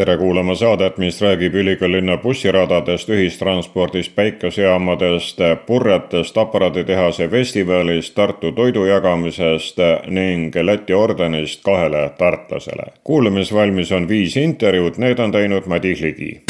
Tere 0.00 0.16
kuulama 0.16 0.54
saadet, 0.54 0.98
mis 0.98 1.20
räägib 1.20 1.54
ülikoolilinna 1.54 2.16
bussiradadest, 2.16 3.08
ühistranspordist, 3.12 4.14
päikesejaamadest, 4.16 5.38
purjetest, 5.66 6.38
aparaaditehase 6.38 7.28
festivalist, 7.28 8.14
Tartu 8.14 8.52
toidu 8.52 8.84
jagamisest 8.88 9.76
ning 10.06 10.56
Läti 10.62 10.94
ordenist 10.94 11.60
kahele 11.64 12.10
tartlasele. 12.18 12.86
kuulamisvalmis 13.04 13.92
on 13.92 14.08
viis 14.08 14.36
intervjuud, 14.36 14.96
need 14.96 15.18
on 15.18 15.32
teinud 15.32 15.66
Madis 15.66 16.00
Ligi 16.00 16.40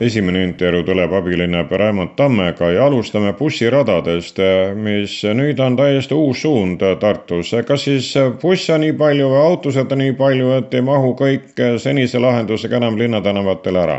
esimene 0.00 0.42
intervjuu 0.44 0.84
tuleb 0.84 1.12
abilinnapea 1.12 1.78
Raimond 1.78 2.16
Tammega 2.16 2.68
ja 2.70 2.86
alustame 2.86 3.32
bussiradadest, 3.38 4.40
mis 4.76 5.14
nüüd 5.34 5.60
on 5.62 5.76
täiesti 5.76 6.14
uus 6.14 6.42
suund 6.42 6.84
Tartus. 7.00 7.54
kas 7.68 7.84
siis 7.84 8.12
busse 8.42 8.74
on 8.74 8.84
nii 8.84 8.92
palju 8.92 9.30
või 9.32 9.40
autosid 9.44 9.92
on 9.92 10.04
nii 10.04 10.12
palju, 10.18 10.52
et 10.58 10.74
ei 10.74 10.84
mahu 10.84 11.14
kõik 11.16 11.64
senise 11.78 12.20
lahendusega 12.20 12.76
enam 12.76 12.98
linnatänavatele 12.98 13.82
ära? 13.82 13.98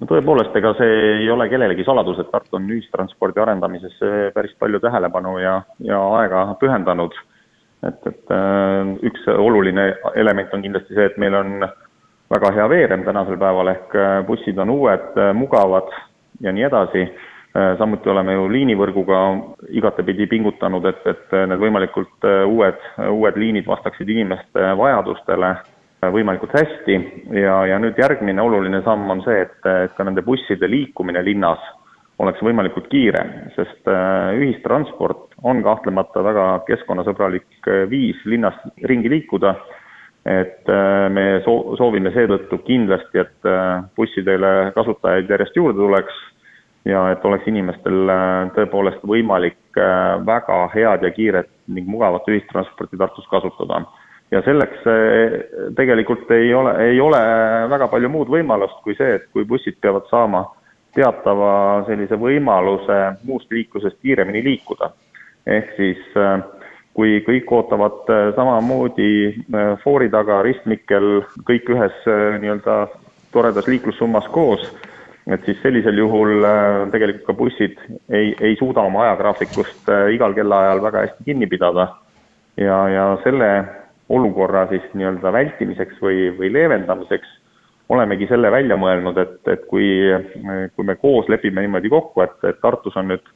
no 0.00 0.06
tõepoolest, 0.10 0.56
ega 0.56 0.74
see 0.78 1.00
ei 1.22 1.30
ole 1.30 1.48
kellelegi 1.48 1.86
saladus, 1.86 2.18
et 2.18 2.30
Tartu 2.30 2.58
on 2.58 2.70
ühistranspordi 2.70 3.42
arendamisesse 3.42 4.30
päris 4.34 4.54
palju 4.58 4.80
tähelepanu 4.82 5.38
ja, 5.38 5.60
ja 5.84 6.02
aega 6.20 6.46
pühendanud. 6.60 7.14
et, 7.86 8.06
et 8.06 8.34
äh, 8.34 8.96
üks 9.06 9.28
oluline 9.38 9.92
element 10.14 10.54
on 10.54 10.62
kindlasti 10.62 10.94
see, 10.94 11.06
et 11.06 11.18
meil 11.18 11.34
on 11.34 11.62
äh, 11.62 11.76
väga 12.30 12.52
hea 12.52 12.68
veerem 12.68 13.04
tänasel 13.04 13.38
päeval, 13.40 13.72
ehk 13.72 13.96
äh, 13.96 14.20
bussid 14.26 14.58
on 14.58 14.70
uued, 14.70 15.08
äh, 15.16 15.32
mugavad 15.34 15.88
ja 16.44 16.52
nii 16.52 16.66
edasi. 16.68 17.06
Äh, 17.56 17.72
samuti 17.78 18.10
oleme 18.12 18.34
ju 18.36 18.44
liinivõrguga 18.52 19.22
igatepidi 19.80 20.28
pingutanud, 20.28 20.84
et, 20.90 21.00
et 21.08 21.34
need 21.48 21.60
võimalikult 21.62 22.28
uued, 22.46 22.84
uued 23.08 23.40
liinid 23.40 23.66
vastaksid 23.66 24.08
inimeste 24.12 24.72
vajadustele 24.78 25.56
võimalikult 26.14 26.52
hästi 26.54 26.94
ja, 27.40 27.56
ja 27.66 27.78
nüüd 27.82 27.96
järgmine 27.98 28.42
oluline 28.42 28.84
samm 28.84 29.08
on 29.10 29.24
see, 29.24 29.40
et, 29.42 29.56
et 29.66 29.96
ka 29.96 30.04
nende 30.06 30.22
busside 30.22 30.68
liikumine 30.70 31.24
linnas 31.26 31.64
oleks 32.22 32.42
võimalikult 32.42 32.86
kiire, 32.92 33.24
sest 33.56 33.88
ühistransport 34.38 35.34
on 35.42 35.62
kahtlemata 35.66 36.22
väga 36.22 36.46
keskkonnasõbralik 36.68 37.66
viis 37.90 38.20
linnas 38.30 38.54
ringi 38.90 39.10
liikuda 39.10 39.56
et 40.28 40.68
äh, 40.68 41.08
me 41.12 41.26
soo-, 41.44 41.76
soovime 41.80 42.12
seetõttu 42.14 42.60
kindlasti, 42.66 43.22
et 43.24 43.48
äh, 43.48 43.84
bussidele 43.96 44.72
kasutajaid 44.76 45.30
järjest 45.30 45.56
juurde 45.56 45.78
tuleks 45.78 46.18
ja 46.88 47.06
et 47.12 47.24
oleks 47.24 47.48
inimestel 47.48 48.12
äh, 48.12 48.50
tõepoolest 48.56 49.04
võimalik 49.06 49.56
väga 50.26 50.54
head 50.72 51.04
ja 51.06 51.10
kiiret 51.14 51.50
ning 51.70 51.86
mugavat 51.86 52.26
ühistransporti 52.26 52.98
Tartus 52.98 53.26
kasutada. 53.30 53.84
ja 54.30 54.40
selleks 54.42 54.82
tegelikult 55.76 56.30
ei 56.34 56.50
ole, 56.54 56.72
ei 56.90 57.00
ole 57.00 57.20
väga 57.70 57.86
palju 57.88 58.08
muud 58.10 58.28
võimalust 58.28 58.80
kui 58.82 58.96
see, 58.98 59.14
et 59.14 59.28
kui 59.32 59.44
bussid 59.44 59.78
peavad 59.80 60.08
saama 60.10 60.42
teatava 60.96 61.84
sellise 61.86 62.18
võimaluse 62.18 62.98
muust 63.28 63.52
liiklusest 63.52 63.98
kiiremini 64.02 64.42
liikuda. 64.44 64.90
ehk 65.46 65.70
siis 65.76 66.00
äh, 66.16 66.42
kui 66.98 67.20
kõik 67.22 67.52
ootavad 67.54 68.10
äh, 68.10 68.28
samamoodi 68.34 69.10
äh, 69.30 69.76
foori 69.84 70.08
taga 70.10 70.40
ristmikel 70.42 71.20
kõik 71.46 71.70
ühes 71.70 71.94
äh, 72.10 72.38
nii-öelda 72.42 72.78
toredas 73.30 73.68
liiklussummas 73.70 74.26
koos, 74.34 74.64
et 75.30 75.44
siis 75.46 75.60
sellisel 75.62 76.00
juhul 76.00 76.42
tegelikult 76.90 77.26
ka 77.26 77.34
bussid 77.36 77.76
ei, 78.08 78.32
ei 78.40 78.56
suuda 78.56 78.86
oma 78.88 79.02
ajagraafikust 79.04 79.90
igal 80.14 80.32
kellaajal 80.32 80.80
väga 80.86 81.02
hästi 81.04 81.26
kinni 81.26 81.46
pidada. 81.46 81.84
ja, 82.56 82.78
ja 82.88 83.04
selle 83.22 83.50
olukorra 84.08 84.64
siis 84.72 84.86
nii-öelda 84.96 85.32
vältimiseks 85.32 86.00
või, 86.00 86.30
või 86.38 86.48
leevendamiseks 86.56 87.36
olemegi 87.92 88.26
selle 88.32 88.50
välja 88.50 88.80
mõelnud, 88.80 89.20
et, 89.20 89.36
et 89.52 89.68
kui, 89.68 89.84
kui 90.74 90.88
me 90.88 90.96
koos 90.96 91.28
lepime 91.28 91.60
niimoodi 91.66 91.92
kokku, 91.92 92.24
et, 92.24 92.40
et 92.48 92.58
Tartus 92.64 92.96
on 92.96 93.12
nüüd 93.12 93.28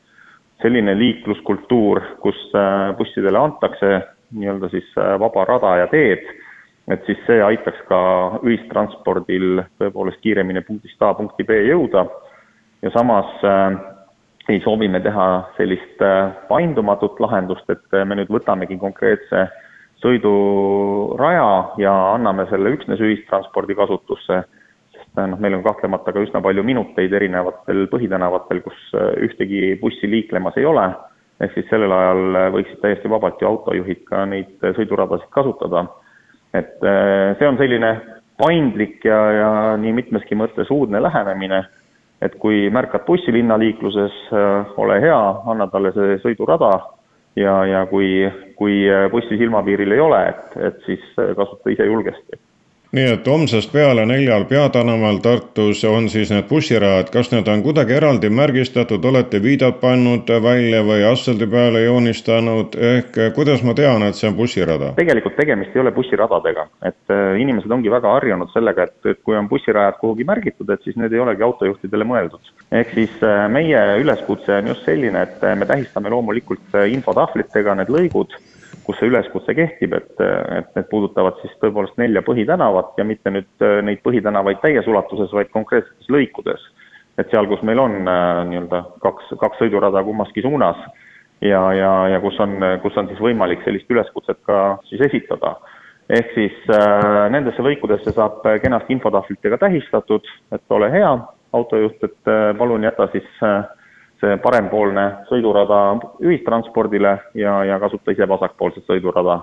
selline 0.63 0.95
liikluskultuur, 0.99 2.01
kus 2.23 2.39
äh, 2.57 2.93
bussidele 2.99 3.39
antakse 3.39 4.01
nii-öelda 4.33 4.71
siis 4.73 4.89
äh, 4.99 5.15
vaba 5.21 5.45
rada 5.49 5.77
ja 5.83 5.89
teed, 5.91 6.25
et 6.91 7.07
siis 7.07 7.19
see 7.27 7.43
aitaks 7.45 7.83
ka 7.89 7.99
ühistranspordil 8.43 9.65
tõepoolest 9.81 10.23
kiiremini 10.25 10.65
punktist 10.67 11.03
A 11.03 11.13
punkti 11.19 11.47
B 11.47 11.59
jõuda. 11.69 12.07
Ja 12.83 12.91
samas 12.95 13.45
äh, 13.47 13.77
ei 14.51 14.63
soovi 14.65 14.89
me 14.91 14.99
teha 15.01 15.27
sellist 15.57 16.01
paindumatut 16.49 17.21
lahendust, 17.23 17.69
et 17.71 17.95
me 18.09 18.17
nüüd 18.19 18.33
võtamegi 18.33 18.75
konkreetse 18.81 19.45
sõiduraja 20.03 21.51
ja 21.79 21.93
anname 22.17 22.49
selle 22.51 22.73
üksnes 22.75 22.99
ühistranspordi 22.99 23.77
kasutusse 23.79 24.41
noh, 25.17 25.39
meil 25.41 25.57
on 25.59 25.65
kahtlemata 25.65 26.13
ka 26.13 26.23
üsna 26.25 26.41
palju 26.45 26.65
minuteid 26.65 27.13
erinevatel 27.13 27.87
põhitänavatel, 27.93 28.63
kus 28.65 28.79
äh, 28.97 29.13
ühtegi 29.27 29.75
bussi 29.81 30.09
liiklemas 30.11 30.57
ei 30.61 30.67
ole, 30.69 30.87
ehk 31.43 31.57
siis 31.57 31.69
sellel 31.71 31.93
ajal 31.93 32.39
äh, 32.39 32.49
võiksid 32.57 32.81
täiesti 32.85 33.11
vabalt 33.13 33.43
ju 33.43 33.51
autojuhid 33.51 34.05
ka 34.09 34.25
neid 34.31 34.65
äh, 34.65 34.75
sõiduradasid 34.79 35.31
kasutada. 35.35 35.87
et 36.53 36.83
see 37.39 37.47
on 37.49 37.57
selline 37.57 37.91
paindlik 38.37 39.07
ja, 39.09 39.21
ja 39.33 39.53
nii 39.81 39.93
mitmeski 39.97 40.37
mõttes 40.37 40.69
uudne 40.69 41.01
lähenemine, 41.01 41.63
et 42.21 42.35
kui 42.43 42.67
märkad 42.69 43.07
bussi 43.07 43.33
linnaliikluses, 43.33 44.19
ole 44.77 44.99
hea, 45.01 45.23
anna 45.49 45.67
talle 45.73 45.95
see 45.97 46.19
sõidurada 46.21 46.75
ja, 47.41 47.57
ja 47.65 47.87
kui, 47.89 48.29
kui 48.61 48.85
bussi 49.15 49.41
silmapiiril 49.41 49.97
ei 49.97 50.05
ole, 50.05 50.21
et, 50.29 50.59
et 50.69 50.85
siis 50.85 51.09
kasuta 51.17 51.73
ise 51.73 51.89
julgesti 51.89 52.37
nii 52.93 53.09
et 53.09 53.29
homsest 53.29 53.71
peale 53.73 54.03
neljal 54.05 54.43
peatänaval 54.45 55.23
Tartus 55.25 55.81
on 55.89 56.11
siis 56.13 56.29
need 56.33 56.45
bussirajad, 56.49 57.09
kas 57.13 57.31
need 57.33 57.49
on 57.49 57.63
kuidagi 57.65 57.97
eraldi 57.97 58.29
märgistatud, 58.29 59.05
olete 59.09 59.41
viidad 59.43 59.79
pannud 59.81 60.29
välja 60.45 60.83
või 60.85 61.07
asfaldi 61.09 61.49
peale 61.55 61.87
joonistanud, 61.87 62.77
ehk 62.91 63.17
kuidas 63.39 63.65
ma 63.65 63.73
tean, 63.79 64.05
et 64.05 64.21
see 64.21 64.29
on 64.29 64.37
bussirada? 64.37 64.93
tegelikult 65.01 65.39
tegemist 65.41 65.73
ei 65.73 65.81
ole 65.81 65.95
bussiradadega, 65.97 66.67
et 66.85 67.17
äh, 67.17 67.41
inimesed 67.41 67.73
ongi 67.73 67.93
väga 67.93 68.13
harjunud 68.19 68.53
sellega, 68.53 68.91
et, 68.91 68.99
et 69.15 69.25
kui 69.25 69.41
on 69.41 69.49
bussirajad 69.49 69.97
kuhugi 70.03 70.29
märgitud, 70.29 70.69
et 70.69 70.85
siis 70.85 71.01
need 71.01 71.17
ei 71.17 71.25
olegi 71.25 71.49
autojuhtidele 71.49 72.05
mõeldud. 72.13 72.53
ehk 72.77 72.93
siis 72.93 73.17
äh, 73.25 73.47
meie 73.49 73.87
üleskutse 74.05 74.61
on 74.61 74.75
just 74.75 74.85
selline, 74.85 75.25
et 75.25 75.49
me 75.57 75.65
tähistame 75.65 76.13
loomulikult 76.13 76.77
infotahvlitega 76.93 77.81
need 77.81 77.97
lõigud 77.97 78.37
kus 78.87 78.99
see 78.99 79.11
üleskutse 79.11 79.55
kehtib, 79.55 79.95
et, 79.99 80.23
et 80.59 80.71
need 80.77 80.89
puudutavad 80.91 81.39
siis 81.41 81.55
tõepoolest 81.63 81.99
nelja 82.01 82.23
põhitänavat 82.27 82.99
ja 82.99 83.07
mitte 83.07 83.33
nüüd 83.35 83.65
äh, 83.65 83.81
neid 83.87 84.03
põhitänavaid 84.07 84.63
täies 84.63 84.89
ulatuses, 84.91 85.33
vaid 85.33 85.53
konkreetsetes 85.55 86.11
lõikudes. 86.11 86.71
et 87.19 87.29
seal, 87.31 87.47
kus 87.47 87.63
meil 87.63 87.79
on 87.79 87.99
äh, 88.09 88.45
nii-öelda 88.49 88.85
kaks, 89.05 89.35
kaks 89.41 89.61
sõidurada 89.61 90.03
kummaski 90.05 90.43
suunas 90.43 90.79
ja, 91.43 91.61
ja, 91.77 91.93
ja 92.09 92.21
kus 92.21 92.41
on, 92.41 92.57
kus 92.83 92.97
on 92.97 93.11
siis 93.11 93.21
võimalik 93.21 93.65
sellist 93.65 93.91
üleskutset 93.91 94.41
ka 94.49 94.79
siis 94.89 95.01
esitada. 95.09 95.57
ehk 96.11 96.35
siis 96.35 96.57
äh, 96.71 97.29
nendesse 97.31 97.63
lõikudesse 97.63 98.13
saab 98.13 98.43
kenasti 98.63 98.93
infotahvlitega 98.93 99.59
tähistatud, 99.59 100.27
et 100.53 100.75
ole 100.77 100.91
hea, 100.93 101.13
autojuht, 101.53 102.03
et 102.05 102.29
äh, 102.29 102.51
palun 102.59 102.85
jäta 102.85 103.09
siis 103.13 103.29
äh, 103.43 103.65
see 104.23 104.39
parempoolne 104.43 105.07
sõidurada 105.31 105.81
ühistranspordile 106.23 107.17
ja, 107.39 107.57
ja 107.67 107.79
kasuta 107.83 108.15
ise 108.15 108.29
vasakpoolset 108.29 108.87
sõidurada. 108.87 109.43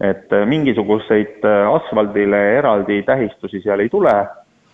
et 0.00 0.32
äh, 0.32 0.44
mingisuguseid 0.44 1.44
äh, 1.44 1.62
asfaldile 1.72 2.40
eraldi 2.58 3.02
tähistusi 3.02 3.62
seal 3.64 3.80
ei 3.80 3.88
tule, 3.88 4.12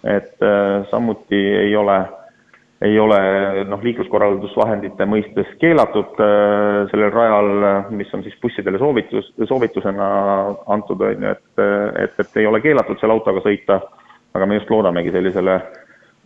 et 0.03 0.43
äh, 0.43 0.83
samuti 0.91 1.39
ei 1.61 1.77
ole, 1.77 1.99
ei 2.83 2.99
ole 2.99 3.21
noh, 3.71 3.83
liikluskorraldusvahendite 3.83 5.07
mõistes 5.07 5.53
keelatud 5.61 6.19
sellel 6.91 7.13
rajal, 7.15 7.51
mis 7.95 8.11
on 8.15 8.25
siis 8.27 8.35
bussidele 8.43 8.79
soovitus, 8.83 9.29
soovitusena 9.49 10.09
antud, 10.67 11.07
on 11.07 11.29
ju, 11.29 11.37
et, 11.37 11.63
et, 12.03 12.19
et 12.19 12.43
ei 12.43 12.47
ole 12.51 12.59
keelatud 12.61 12.99
seal 12.99 13.15
autoga 13.15 13.45
sõita, 13.47 13.79
aga 14.35 14.51
me 14.51 14.59
just 14.59 14.75
loodamegi 14.75 15.15
sellisele 15.15 15.61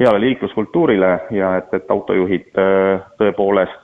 heale 0.01 0.21
liikluskultuurile 0.21 1.11
ja 1.31 1.57
et, 1.61 1.75
et 1.75 1.91
autojuhid 1.91 2.61
äh, 2.61 3.03
tõepoolest 3.21 3.83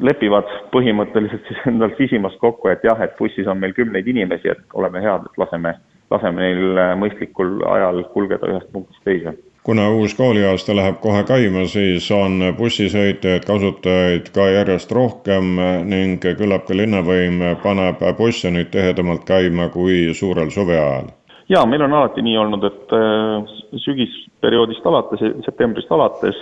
lepivad 0.00 0.48
põhimõtteliselt 0.72 1.48
siis 1.48 1.64
endal 1.68 1.92
sisimas 1.98 2.36
kokku, 2.40 2.70
et 2.72 2.84
jah, 2.84 3.00
et 3.04 3.16
bussis 3.18 3.46
on 3.46 3.60
meil 3.60 3.74
kümneid 3.76 4.08
inimesi, 4.08 4.50
et 4.50 4.78
oleme 4.78 5.02
head, 5.04 5.26
et 5.28 5.42
laseme, 5.42 5.74
laseme 6.10 6.42
neil 6.42 6.78
äh, 6.78 6.94
mõistlikul 6.98 7.58
ajal 7.70 8.04
kulgeda 8.14 8.50
ühest 8.50 8.70
punktist 8.72 9.04
teise. 9.06 9.36
Kuna 9.64 9.86
uus 9.96 10.12
kooliaasta 10.12 10.74
läheb 10.76 10.98
kohe 11.00 11.22
käima, 11.24 11.62
siis 11.72 12.10
on 12.12 12.50
bussisõitjaid, 12.58 13.46
kasutajaid 13.48 14.28
ka 14.34 14.50
järjest 14.52 14.92
rohkem 14.92 15.54
ning 15.88 16.20
küllap 16.20 16.66
ka 16.68 16.76
linnavõim 16.76 17.40
paneb 17.62 18.04
busse 18.18 18.52
nüüd 18.52 18.68
tihedamalt 18.74 19.24
käima 19.24 19.70
kui 19.72 20.10
suurel 20.12 20.52
suve 20.52 20.76
ajal. 20.76 21.08
Jaa, 21.48 21.64
meil 21.68 21.82
on 21.84 21.92
alati 21.92 22.22
nii 22.24 22.36
olnud, 22.40 22.62
et 22.64 22.92
äh, 22.96 23.56
sügisperioodist 23.82 24.86
alates, 24.86 25.24
septembrist 25.46 25.90
alates 25.92 26.38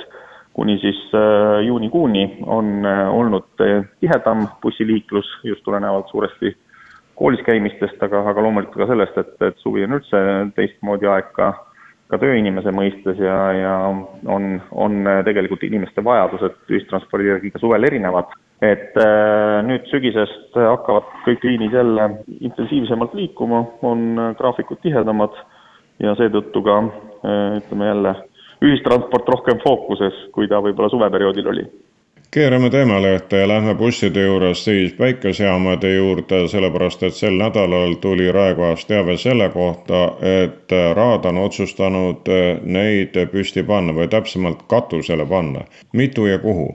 kuni 0.52 0.78
siis 0.78 0.98
äh, 1.16 1.64
juunikuuni 1.66 2.26
on 2.46 2.86
äh, 2.86 3.08
olnud 3.14 3.48
tihedam 4.00 4.46
bussiliiklus 4.62 5.28
just 5.44 5.64
tulenevalt 5.64 6.08
suuresti 6.08 6.56
koolis 7.14 7.42
käimistest, 7.46 8.02
aga, 8.02 8.22
aga 8.30 8.42
loomulikult 8.42 8.82
ka 8.82 8.88
sellest, 8.90 9.18
et, 9.20 9.34
et 9.46 9.60
suvi 9.62 9.84
on 9.86 9.98
üldse 9.98 10.22
teistmoodi 10.56 11.08
aeg 11.08 11.28
ka, 11.36 11.50
ka 12.10 12.18
tööinimese 12.20 12.72
mõistes 12.74 13.20
ja, 13.20 13.36
ja 13.56 13.74
on, 14.34 14.56
on 14.70 15.04
tegelikult 15.26 15.64
inimeste 15.68 16.04
vajadused 16.04 16.72
ühistranspordi 16.72 17.30
järgi 17.30 17.52
ka 17.54 17.62
suvel 17.62 17.88
erinevad. 17.88 18.32
Et 18.62 18.98
äh, 19.00 19.60
nüüd 19.66 19.88
sügisest 19.90 20.54
hakkavad 20.54 21.08
kõik 21.24 21.46
liinid 21.46 21.72
jälle 21.74 22.08
intensiivsemalt 22.40 23.14
liikuma, 23.18 23.64
on 23.82 24.04
äh, 24.14 24.34
graafikud 24.38 24.78
tihedamad 24.84 25.34
ja 26.02 26.14
seetõttu 26.18 26.62
ka 26.62 26.76
äh, 26.84 27.11
ütleme 27.22 27.86
jälle, 27.86 28.14
ühistransport 28.62 29.28
rohkem 29.28 29.62
fookuses, 29.62 30.16
kui 30.34 30.48
ta 30.48 30.62
võib-olla 30.62 30.90
suveperioodil 30.90 31.50
oli 31.54 31.66
keerame 32.32 32.70
teemalehte 32.70 33.36
ja 33.36 33.48
lähme 33.48 33.74
busside 33.74 34.22
juurest 34.24 34.64
siis 34.64 34.94
päikesejaamade 34.96 35.90
juurde, 35.94 36.38
sellepärast 36.48 37.02
et 37.02 37.14
sel 37.14 37.36
nädalal 37.36 37.98
tuli 38.00 38.30
Raekojas 38.32 38.86
teave 38.88 39.16
selle 39.20 39.50
kohta, 39.52 40.00
et 40.20 40.72
Raad 40.96 41.28
on 41.28 41.42
otsustanud 41.42 42.30
neid 42.64 43.18
püsti 43.32 43.66
panna 43.68 43.92
või 43.92 44.08
täpsemalt 44.08 44.64
katusele 44.68 45.26
panna. 45.28 45.66
mitu 45.92 46.26
ja 46.26 46.38
kuhu? 46.38 46.70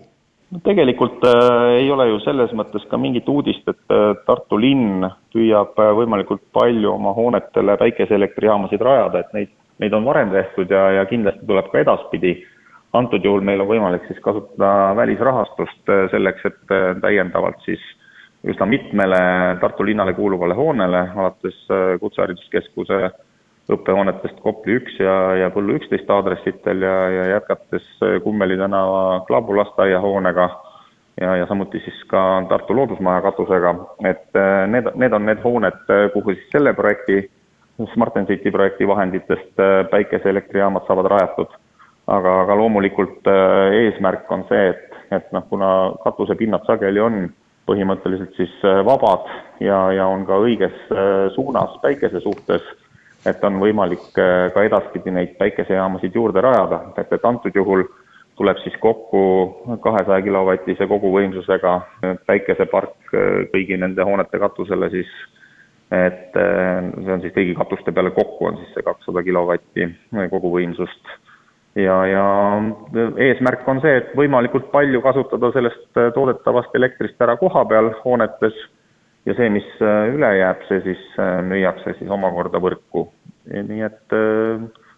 tegelikult 0.63 1.23
äh, 1.25 1.75
ei 1.81 1.91
ole 1.91 2.07
ju 2.07 2.19
selles 2.23 2.53
mõttes 2.55 2.85
ka 2.89 2.97
mingit 2.97 3.27
uudist, 3.29 3.67
et 3.67 3.93
äh, 3.93 4.13
Tartu 4.25 4.59
linn 4.61 5.03
püüab 5.33 5.79
äh, 5.81 5.91
võimalikult 5.97 6.43
palju 6.55 6.93
oma 6.93 7.13
hoonetele 7.17 7.77
päikeseelektrijaamasid 7.81 8.81
rajada, 8.81 9.19
et 9.19 9.33
neid, 9.35 9.51
neid 9.79 9.93
on 9.93 10.05
varem 10.05 10.31
tehtud 10.33 10.71
ja, 10.71 10.89
ja 10.99 11.05
kindlasti 11.05 11.45
tuleb 11.45 11.69
ka 11.71 11.81
edaspidi. 11.83 12.37
antud 12.93 13.25
juhul 13.25 13.43
meil 13.45 13.61
on 13.61 13.67
võimalik 13.67 14.05
siis 14.07 14.19
kasutada 14.23 14.95
välisrahastust 14.97 15.89
äh, 15.91 16.07
selleks, 16.11 16.45
et 16.45 16.73
äh, 16.73 16.95
täiendavalt 17.01 17.59
siis 17.65 17.83
üsna 18.47 18.65
mitmele 18.65 19.19
Tartu 19.61 19.85
linnale 19.85 20.13
kuuluvale 20.13 20.55
hoonele, 20.55 21.03
alates 21.15 21.57
äh, 21.69 21.99
Kutsehariduskeskuse 21.99 23.09
õppehoonetest 23.75 24.39
Kopli 24.41 24.79
üks 24.79 24.95
ja, 25.03 25.35
ja 25.35 25.49
Põllu 25.51 25.75
üksteist 25.77 26.09
aadressitel 26.09 26.81
ja, 26.81 26.95
ja 27.11 27.25
jätkates 27.35 27.85
Kummeli 28.23 28.57
tänava 28.57 29.25
Klaabu 29.27 29.57
lasteaiahoonega 29.57 30.47
ja, 31.21 31.35
ja 31.43 31.47
samuti 31.47 31.83
siis 31.83 31.99
ka 32.07 32.23
Tartu 32.49 32.75
Loodusmaja 32.75 33.21
katusega, 33.27 33.75
et 34.07 34.39
need, 34.71 34.87
need 34.95 35.13
on 35.13 35.27
need 35.27 35.43
hooned, 35.43 35.83
kuhu 36.13 36.37
siis 36.37 36.47
selle 36.55 36.73
projekti, 36.77 37.25
Smart 37.93 38.17
and 38.17 38.27
City 38.27 38.51
projekti 38.51 38.87
vahenditest 38.87 39.59
äh, 39.61 39.83
päikeseelektrijaamad 39.91 40.87
saavad 40.87 41.11
rajatud. 41.13 41.55
aga, 42.07 42.41
aga 42.41 42.55
loomulikult 42.55 43.25
eesmärk 43.75 44.29
on 44.31 44.45
see, 44.47 44.69
et, 44.69 44.93
et 45.11 45.25
noh, 45.35 45.43
kuna 45.49 45.91
katusepinnad 46.05 46.63
sageli 46.63 47.01
on 47.03 47.25
põhimõtteliselt 47.67 48.37
siis 48.39 48.53
vabad 48.63 49.25
ja, 49.59 49.81
ja 49.91 50.05
on 50.07 50.23
ka 50.25 50.37
õiges 50.39 50.77
suunas 51.35 51.73
päikese 51.83 52.21
suhtes 52.23 52.63
et 53.25 53.43
on 53.43 53.59
võimalik 53.61 54.19
äh, 54.21 54.49
ka 54.53 54.63
edaspidi 54.67 55.13
neid 55.13 55.37
päikesejaamasid 55.39 56.15
juurde 56.15 56.41
rajada, 56.43 56.81
et, 56.97 57.11
et 57.11 57.25
antud 57.25 57.55
juhul 57.55 57.85
tuleb 58.37 58.59
siis 58.61 58.75
kokku 58.81 59.21
kahesaja 59.81 60.21
kilovatise 60.21 60.87
koguvõimsusega 60.89 61.73
päikesepark 62.29 63.15
äh, 63.15 63.41
kõigi 63.53 63.79
nende 63.79 64.05
hoonete 64.05 64.39
katusele 64.41 64.91
siis, 64.93 65.09
et 65.91 66.35
äh, 66.35 66.89
see 67.03 67.13
on 67.13 67.21
siis 67.23 67.33
kõigi 67.35 67.55
katuste 67.55 67.93
peale 67.95 68.11
kokku 68.15 68.49
on 68.49 68.57
siis 68.59 68.73
see 68.75 68.83
kakssada 68.83 69.23
kilovatti 69.23 69.87
koguvõimsust. 70.33 71.13
ja, 71.79 71.95
ja 72.11 72.25
eesmärk 73.29 73.67
on 73.71 73.79
see, 73.83 73.93
et 74.01 74.09
võimalikult 74.17 74.67
palju 74.71 75.01
kasutada 75.01 75.51
sellest 75.55 76.01
toodetavast 76.15 76.75
elektrist 76.75 77.21
ära 77.21 77.37
kohapeal 77.39 77.93
hoonetes 78.03 78.57
ja 79.25 79.35
see, 79.37 79.47
mis 79.53 79.69
äh, 79.79 80.09
üle 80.15 80.33
jääb, 80.39 80.65
see 80.67 80.83
siis 80.89 81.05
müüakse 81.47 81.95
siis 81.99 82.11
omakorda 82.11 82.59
võrku. 82.59 83.07
nii 83.47 83.85
et 83.87 84.15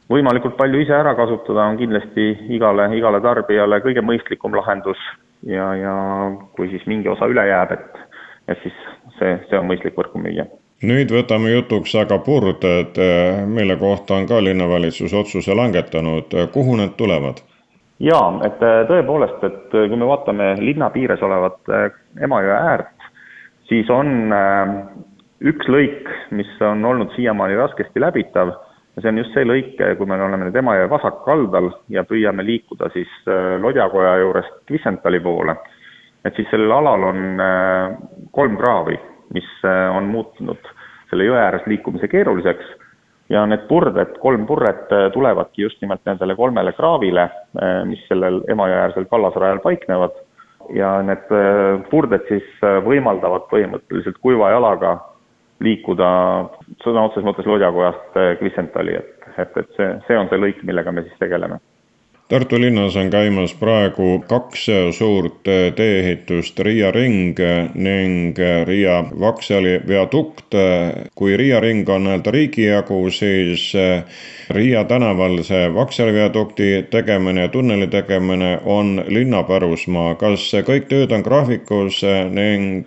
võimalikult 0.09 0.57
palju 0.57 0.81
ise 0.81 0.95
ära 0.97 1.13
kasutada 1.13 1.67
on 1.69 1.77
kindlasti 1.77 2.31
igale, 2.55 2.87
igale 2.97 3.21
tarbijale 3.21 3.77
kõige 3.85 4.01
mõistlikum 4.01 4.57
lahendus 4.57 4.97
ja, 5.45 5.69
ja 5.77 5.93
kui 6.57 6.71
siis 6.73 6.87
mingi 6.89 7.13
osa 7.13 7.29
üle 7.29 7.45
jääb, 7.45 7.77
et, 7.77 8.01
et 8.49 8.65
siis 8.65 8.81
see, 9.19 9.37
see 9.51 9.61
on 9.61 9.69
mõistlik 9.69 9.93
võrku 9.99 10.17
müüa 10.17 10.49
nüüd 10.85 11.11
võtame 11.11 11.51
jutuks 11.51 11.95
aga 11.99 12.19
purded, 12.23 12.99
mille 13.51 13.75
kohta 13.79 14.15
on 14.15 14.27
ka 14.29 14.39
linnavalitsus 14.43 15.13
otsuse 15.13 15.55
langetanud, 15.55 16.35
kuhu 16.53 16.77
need 16.79 16.95
tulevad? 16.99 17.43
jaa, 17.99 18.27
et 18.47 18.61
tõepoolest, 18.87 19.41
et 19.43 19.73
kui 19.75 19.97
me 19.99 20.07
vaatame 20.07 20.53
linna 20.61 20.87
piires 20.93 21.19
olevat 21.25 21.73
Emajõe 22.23 22.55
äärt, 22.55 23.09
siis 23.67 23.89
on 23.91 24.31
üks 25.39 25.67
lõik, 25.67 26.07
mis 26.31 26.49
on 26.63 26.85
olnud 26.85 27.11
siiamaani 27.15 27.59
raskesti 27.59 27.99
läbitav 27.99 28.53
ja 28.53 29.03
see 29.03 29.11
on 29.11 29.19
just 29.19 29.35
see 29.35 29.43
lõik, 29.43 29.75
kui 29.75 30.07
me 30.07 30.15
oleme 30.15 30.47
nüüd 30.47 30.55
Emajõe 30.61 30.87
vasakkaldal 30.95 31.69
ja 31.91 32.05
püüame 32.07 32.45
liikuda 32.47 32.87
siis 32.95 33.11
Lodjakoja 33.59 34.15
juurest 34.23 34.61
Kvisentali 34.71 35.19
poole, 35.23 35.55
et 36.23 36.39
siis 36.39 36.47
sellel 36.51 36.71
alal 36.79 37.03
on 37.11 37.43
kolm 38.31 38.55
kraavi, 38.59 38.95
mis 39.33 39.49
äh, 39.65 39.87
on 39.95 40.09
muutnud 40.11 40.71
selle 41.09 41.25
jõe 41.25 41.39
ääres 41.41 41.65
liikumise 41.67 42.07
keeruliseks. 42.07 42.75
Ja 43.29 43.43
need 43.45 43.67
purded, 43.69 44.15
kolm 44.23 44.47
purret 44.49 44.87
tulevadki 45.13 45.61
just 45.61 45.81
nimelt 45.83 46.01
nendele 46.05 46.33
kolmele 46.33 46.71
kraavile, 46.73 47.27
mis 47.85 48.01
sellel 48.09 48.39
Emajõe 48.49 48.79
äärsel 48.87 49.05
kallasrajal 49.11 49.61
paiknevad. 49.61 50.15
Ja 50.73 50.95
need 51.05 51.29
äh, 51.33 51.81
purded 51.89 52.25
siis 52.29 52.45
äh, 52.65 52.79
võimaldavad 52.85 53.47
põhimõtteliselt 53.49 54.17
kuiva 54.21 54.51
jalaga 54.53 54.97
liikuda 55.65 56.09
sõna 56.83 57.07
otseses 57.07 57.25
mõttes 57.25 57.49
Lodjakojast 57.49 58.19
Kvisentali, 58.41 58.97
äh, 58.97 59.07
et, 59.37 59.41
et, 59.45 59.57
et 59.63 59.73
see, 59.77 59.89
see 60.07 60.19
on 60.19 60.29
see 60.29 60.41
lõik, 60.41 60.61
millega 60.65 60.93
me 60.93 61.05
siis 61.07 61.17
tegeleme 61.21 61.57
Tartu 62.29 62.59
linnas 62.61 62.95
on 62.95 63.07
käimas 63.09 63.55
praegu 63.57 64.23
kaks 64.29 64.67
suurt 64.93 65.47
tee-ehitust, 65.75 66.59
Riia 66.59 66.91
ring 66.91 67.39
ning 67.73 68.37
Riia 68.65 68.99
Vaksali 69.19 69.81
viadukt. 69.87 70.53
kui 71.15 71.37
Riia 71.37 71.59
ring 71.59 71.89
on 71.89 72.03
nii-öelda 72.03 72.31
riigi 72.31 72.67
jagu, 72.67 72.99
siis 73.09 73.73
Riia 74.49 74.83
tänaval 74.83 75.41
see 75.41 75.73
Vaksali 75.73 76.13
viadukti 76.13 76.85
tegemine 76.91 77.41
ja 77.41 77.47
tunneli 77.47 77.87
tegemine 77.87 78.59
on 78.65 79.03
linna 79.07 79.43
pärusmaa. 79.43 80.13
kas 80.15 80.51
kõik 80.69 80.85
tööd 80.85 81.11
on 81.11 81.25
graafikus 81.25 82.03
ning 82.29 82.85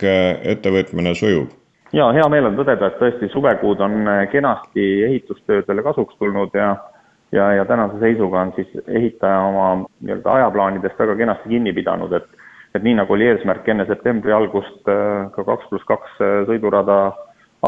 ettevõtmine 0.54 1.14
sujub? 1.14 1.50
ja 1.92 2.12
hea 2.12 2.28
meel 2.28 2.46
on 2.46 2.62
tõdeda, 2.62 2.86
et 2.86 3.02
tõesti 3.02 3.32
suvekuud 3.32 3.80
on 3.80 4.06
kenasti 4.30 5.04
ehitustöödele 5.10 5.82
kasuks 5.82 6.14
tulnud 6.14 6.54
ja 6.54 6.76
ja, 7.32 7.52
ja 7.52 7.64
tänase 7.64 7.98
seisuga 7.98 8.40
on 8.40 8.52
siis 8.56 8.68
ehitaja 8.86 9.40
oma 9.40 9.86
nii-öelda 10.00 10.32
ajaplaanidest 10.32 10.98
väga 10.98 11.16
kenasti 11.16 11.48
kinni 11.48 11.72
pidanud, 11.72 12.12
et 12.12 12.28
et 12.74 12.82
nii, 12.82 12.94
nagu 12.96 13.12
oli 13.12 13.26
eesmärk 13.28 13.66
enne 13.68 13.84
septembri 13.88 14.32
algust 14.32 14.88
äh, 14.88 15.28
ka 15.34 15.44
kaks 15.44 15.68
pluss 15.68 15.84
kaks 15.88 16.20
äh, 16.24 16.36
sõidurada 16.48 16.98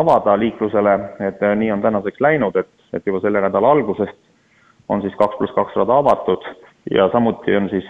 avada 0.00 0.37
liiklusele, 0.40 0.94
et 1.28 1.42
äh, 1.44 1.56
nii 1.61 1.73
on 1.75 1.83
tänaseks 1.85 2.23
läinud, 2.25 2.56
et, 2.56 2.71
et 2.97 3.06
juba 3.06 3.21
selle 3.21 3.42
nädala 3.44 3.75
algusest 3.76 4.16
on 4.88 5.02
siis 5.04 5.16
kaks 5.21 5.37
pluss 5.40 5.52
kaks 5.56 5.76
rada 5.80 5.99
avatud 6.00 6.44
ja 6.92 7.09
samuti 7.12 7.56
on 7.56 7.68
siis 7.73 7.87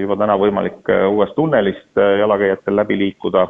juba 0.00 0.14
täna 0.18 0.36
võimalik 0.38 0.86
uuest 1.08 1.34
tunnelist 1.34 1.98
jalakäijatel 2.18 2.76
läbi 2.78 2.98
liikuda, 2.98 3.48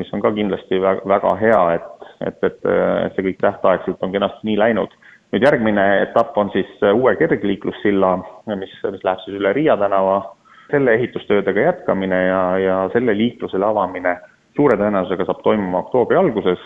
mis 0.00 0.12
on 0.16 0.22
ka 0.24 0.30
kindlasti 0.32 0.78
väga, 0.80 1.04
väga 1.08 1.34
hea, 1.40 1.58
et, 1.74 2.06
et, 2.26 2.38
et, 2.48 2.64
et 2.64 3.16
see 3.16 3.26
kõik 3.26 3.42
tähtaegselt 3.44 4.00
on 4.00 4.14
kenasti 4.14 4.48
nii 4.48 4.56
läinud 4.60 4.96
nüüd 5.32 5.46
järgmine 5.46 5.84
etapp 6.02 6.36
on 6.36 6.50
siis 6.52 6.68
äh, 6.84 6.92
uue 6.92 7.14
kergliiklussilla, 7.16 8.12
mis, 8.52 8.72
mis 8.92 9.04
läheb 9.04 9.24
siis 9.24 9.38
üle 9.38 9.52
Riia 9.56 9.76
tänava, 9.80 10.18
selle 10.70 10.94
ehitustöödega 10.98 11.66
jätkamine 11.68 12.18
ja, 12.26 12.42
ja 12.60 12.76
selle 12.92 13.16
liiklusele 13.16 13.66
avamine 13.66 14.16
suure 14.56 14.76
tõenäosusega 14.80 15.26
saab 15.28 15.40
toimuma 15.44 15.82
oktoobri 15.86 16.18
alguses, 16.20 16.60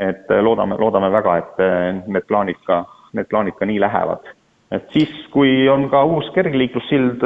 et 0.00 0.30
äh, 0.32 0.40
loodame, 0.44 0.78
loodame 0.80 1.12
väga, 1.12 1.36
et 1.42 1.60
äh, 1.64 1.82
need 2.06 2.28
plaanid 2.28 2.60
ka, 2.68 2.82
need 3.18 3.28
plaanid 3.28 3.58
ka 3.58 3.68
nii 3.68 3.80
lähevad. 3.84 4.32
et 4.72 4.88
siis, 4.96 5.12
kui 5.34 5.68
on 5.68 5.90
ka 5.92 6.00
uus 6.08 6.30
kergliiklussild 6.32 7.20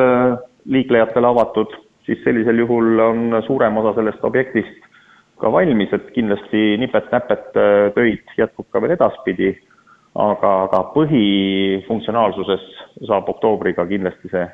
liiklejatele 0.67 1.29
avatud, 1.29 1.77
siis 2.03 2.19
sellisel 2.25 2.59
juhul 2.59 2.99
on 3.05 3.37
suurem 3.47 3.77
osa 3.79 3.93
sellest 3.95 4.25
objektist 4.27 4.83
ka 5.39 5.53
valmis, 5.53 5.93
et 5.95 6.11
kindlasti 6.11 6.75
nipet-näpet 6.83 7.53
töid 7.95 8.35
jätkub 8.41 8.67
ka 8.73 8.83
veel 8.83 8.97
edaspidi 8.97 9.53
aga, 10.17 10.53
aga 10.67 10.83
põhifunktsionaalsuses 10.95 12.65
saab 13.09 13.29
oktoobriga 13.33 13.87
kindlasti 13.89 14.31
see, 14.33 14.45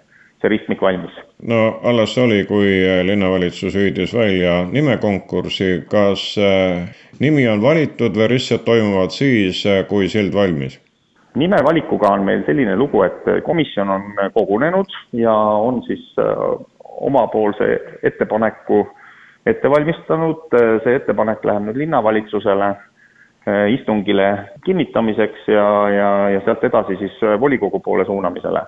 see 0.42 0.52
ristmik 0.52 0.83
valmis. 0.83 1.14
no 1.49 1.61
alles 1.88 2.14
oli, 2.19 2.42
kui 2.49 2.71
linnavalitsus 3.09 3.76
hüüdis 3.78 4.14
välja 4.16 4.62
nimekonkursi, 4.71 5.85
kas 5.90 6.33
nimi 7.21 7.47
on 7.49 7.62
valitud 7.62 8.16
või 8.19 8.33
ristsed 8.35 8.64
toimuvad 8.66 9.14
siis, 9.14 9.64
kui 9.88 10.09
sild 10.12 10.35
valmis? 10.35 10.78
nime 11.35 11.62
valikuga 11.64 12.11
on 12.12 12.26
meil 12.28 12.42
selline 12.47 12.75
lugu, 12.76 13.04
et 13.07 13.28
komisjon 13.47 13.88
on 13.88 14.11
kogunenud 14.35 14.90
ja 15.16 15.33
on 15.33 15.81
siis 15.87 16.12
omapoolse 17.02 17.69
ettepaneku 18.02 18.85
ette 19.47 19.71
valmistanud, 19.71 20.52
see 20.85 20.99
ettepanek 20.99 21.45
läheb 21.45 21.64
nüüd 21.66 21.81
linnavalitsusele 21.83 22.69
istungile 23.75 24.27
kinnitamiseks 24.65 25.49
ja, 25.51 25.67
ja, 25.91 26.11
ja 26.31 26.41
sealt 26.45 26.65
edasi 26.65 26.97
siis 27.01 27.17
eh, 27.27 27.41
volikogu 27.41 27.81
poole 27.81 28.05
suunamisele. 28.07 28.63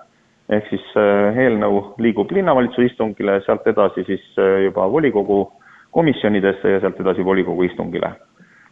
ehk 0.49 0.67
siis 0.69 0.89
eh, 1.01 1.39
eelnõu 1.45 1.95
liigub 1.99 2.33
linnavalitsuse 2.35 2.91
istungile, 2.91 3.39
sealt 3.47 3.67
edasi 3.71 4.05
siis 4.05 4.25
juba 4.65 4.91
volikogu 4.91 5.53
komisjonidesse 5.95 6.73
ja 6.73 6.81
sealt 6.81 7.01
edasi 7.01 7.25
volikogu 7.25 7.63
istungile. 7.63 8.11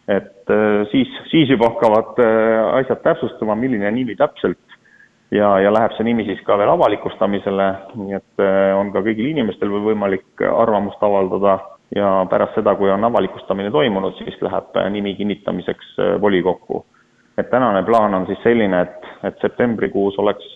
et 0.09 0.51
siis, 0.91 1.09
siis 1.31 1.51
juba 1.51 1.69
hakkavad 1.71 2.19
asjad 2.81 3.03
täpsustama, 3.05 3.55
milline 3.55 3.91
nimi 3.91 4.17
täpselt 4.19 4.59
ja, 5.33 5.53
ja 5.61 5.73
läheb 5.73 5.95
see 5.97 6.07
nimi 6.07 6.27
siis 6.29 6.41
ka 6.47 6.57
veel 6.61 6.73
avalikustamisele, 6.73 7.69
nii 7.99 8.17
et 8.19 8.43
äh, 8.45 8.73
on 8.79 8.93
ka 8.95 9.03
kõigil 9.05 9.31
inimestel 9.33 9.73
võimalik 9.73 10.45
arvamust 10.47 11.03
avaldada 11.03 11.59
ja 11.97 12.27
pärast 12.31 12.55
seda, 12.55 12.75
kui 12.75 12.91
on 12.91 13.05
avalikustamine 13.05 13.71
toimunud, 13.71 14.17
siis 14.19 14.39
läheb 14.43 14.77
äh, 14.77 14.91
nimi 14.91 15.15
kinnitamiseks 15.15 15.95
äh, 15.99 16.21
volikokku. 16.21 16.87
et 17.39 17.51
tänane 17.51 17.83
plaan 17.83 18.15
on 18.15 18.27
siis 18.27 18.39
selline, 18.43 18.81
et, 18.81 19.07
et 19.25 19.39
septembrikuus 19.41 20.19
oleks 20.19 20.51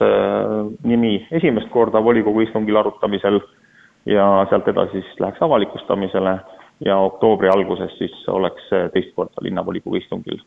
nimi 0.85 1.27
esimest 1.33 1.71
korda 1.73 2.05
volikogu 2.05 2.41
istungil 2.41 2.77
arutamisel 2.77 3.41
ja 4.07 4.47
sealt 4.51 4.69
edasi 4.69 5.01
siis 5.01 5.21
läheks 5.21 5.43
avalikustamisele 5.43 6.37
ja 6.85 6.99
oktoobri 6.99 7.49
alguses 7.49 7.97
siis 7.99 8.29
oleks 8.29 8.69
teist 8.93 9.15
korda 9.17 9.49
linnavolikogu 9.49 9.97
istungil. 9.97 10.41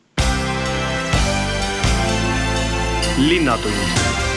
linnatund 3.28 4.29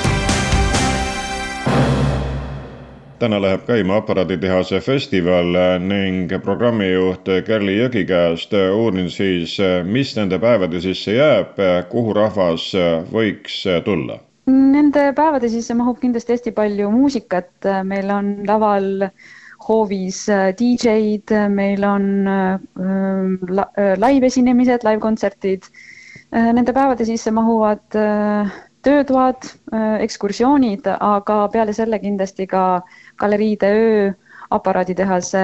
täna 3.19 3.39
läheb 3.41 3.65
käima 3.67 3.97
aparaaditehase 4.01 4.79
festival 4.83 5.55
ning 5.83 6.31
programmijuht 6.43 7.29
Kerli 7.47 7.77
Jõgi 7.77 8.03
käest 8.09 8.53
uurin 8.53 9.09
siis, 9.11 9.57
mis 9.85 10.15
nende 10.17 10.39
päevade 10.39 10.81
sisse 10.83 11.15
jääb, 11.17 11.59
kuhu 11.89 12.13
rahvas 12.13 12.71
võiks 13.11 13.63
tulla? 13.85 14.19
Nende 14.47 15.05
päevade 15.15 15.47
sisse 15.49 15.75
mahub 15.77 16.01
kindlasti 16.01 16.35
hästi 16.35 16.51
palju 16.51 16.89
muusikat, 16.91 17.69
meil 17.87 18.11
on 18.11 18.35
laval 18.47 19.07
hoovis 19.67 20.25
DJ-d, 20.59 21.45
meil 21.49 21.83
on 21.87 22.27
äh, 22.27 22.59
laivesinemised, 23.97 24.83
live-kontserdid. 24.83 25.69
Nende 26.33 26.73
päevade 26.73 27.05
sisse 27.05 27.31
mahuvad 27.31 27.95
äh, 27.95 28.53
töötoad, 28.83 29.47
äh, 29.73 30.01
ekskursioonid, 30.03 30.87
aga 30.99 31.47
peale 31.53 31.73
selle 31.73 31.99
kindlasti 32.03 32.47
ka 32.49 32.81
galeriide 33.23 33.71
öö, 33.79 34.11
aparaaditehase 34.53 35.41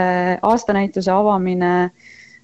aastanäituse 0.51 1.11
avamine, 1.15 1.73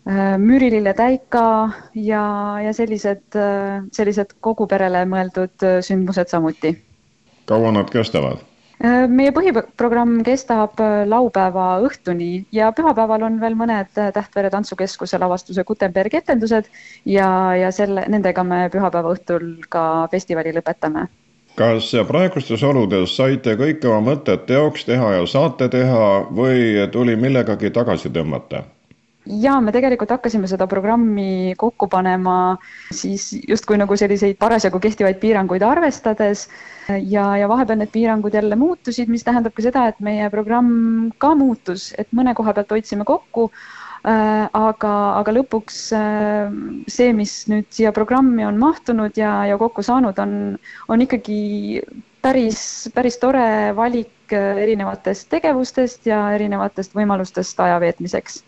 äh, 0.07 0.33
müürilille 0.41 0.95
täika 0.97 1.45
ja, 1.93 2.25
ja 2.63 2.73
sellised, 2.73 3.27
äh, 3.35 3.85
sellised 3.91 4.35
kogu 4.39 4.67
perele 4.67 5.05
mõeldud 5.05 5.69
sündmused 5.85 6.33
samuti. 6.33 6.75
kaua 7.45 7.71
nad 7.71 7.91
kestavad? 7.93 8.41
Äh, 8.83 9.05
meie 9.07 9.31
põhiprogramm 9.31 10.17
kestab 10.27 10.81
äh, 10.83 11.05
laupäeva 11.07 11.77
õhtuni 11.85 12.43
ja 12.51 12.73
pühapäeval 12.75 13.23
on 13.23 13.37
veel 13.39 13.53
mõned 13.55 14.01
äh, 14.01 14.09
Tähtvere 14.11 14.49
Tantsukeskuse 14.51 15.19
lavastuse 15.21 15.63
Gutenbergi 15.63 16.19
etendused 16.19 16.67
ja, 17.07 17.29
ja 17.55 17.69
selle, 17.71 18.03
nendega 18.11 18.43
me 18.43 18.65
pühapäeva 18.73 19.13
õhtul 19.15 19.47
ka 19.71 19.85
festivali 20.11 20.51
lõpetame. 20.57 21.05
Kas 21.55 21.91
praegustes 22.07 22.63
oludes 22.67 23.15
saite 23.15 23.55
kõik 23.59 23.83
oma 23.88 24.12
mõtted 24.12 24.45
teoks 24.50 24.85
teha 24.88 25.15
ja 25.19 25.25
saate 25.29 25.69
teha 25.71 26.05
või 26.35 26.88
tuli 26.91 27.15
millegagi 27.15 27.71
tagasi 27.71 28.12
tõmmata? 28.12 28.65
ja 29.25 29.55
me 29.62 29.71
tegelikult 29.74 30.12
hakkasime 30.13 30.47
seda 30.50 30.67
programmi 30.69 31.55
kokku 31.57 31.88
panema 31.89 32.57
siis 32.93 33.31
justkui 33.47 33.77
nagu 33.81 33.97
selliseid 33.97 34.38
parasjagu 34.38 34.79
kehtivaid 34.83 35.17
piiranguid 35.21 35.65
arvestades 35.65 36.45
ja, 36.88 37.25
ja 37.39 37.50
vahepeal 37.50 37.79
need 37.81 37.91
piirangud 37.93 38.33
jälle 38.38 38.55
muutusid, 38.59 39.09
mis 39.09 39.25
tähendab 39.25 39.55
ka 39.57 39.65
seda, 39.65 39.88
et 39.89 40.00
meie 40.05 40.29
programm 40.33 41.09
ka 41.17 41.33
muutus, 41.38 41.91
et 41.97 42.12
mõne 42.13 42.35
koha 42.38 42.53
pealt 42.53 42.75
hoidsime 42.77 43.07
kokku. 43.07 43.50
Aga, 44.05 44.93
aga 45.19 45.33
lõpuks 45.33 45.77
äh, 45.97 46.51
see, 46.91 47.13
mis 47.17 47.33
nüüd 47.50 47.69
siia 47.74 47.91
programmi 47.95 48.45
on 48.45 48.59
mahtunud 48.62 49.17
ja, 49.17 49.45
ja 49.50 49.57
kokku 49.57 49.83
saanud, 49.85 50.19
on, 50.21 50.57
on 50.88 51.05
ikkagi 51.05 51.81
päris, 52.25 52.89
päris 52.93 53.17
tore 53.21 53.74
valik 53.77 54.33
äh, 54.33 54.62
erinevatest 54.65 55.29
tegevustest 55.33 56.05
ja 56.09 56.27
erinevatest 56.38 56.93
võimalustest 56.97 57.59
aja 57.65 57.79
veetmiseks 57.81 58.43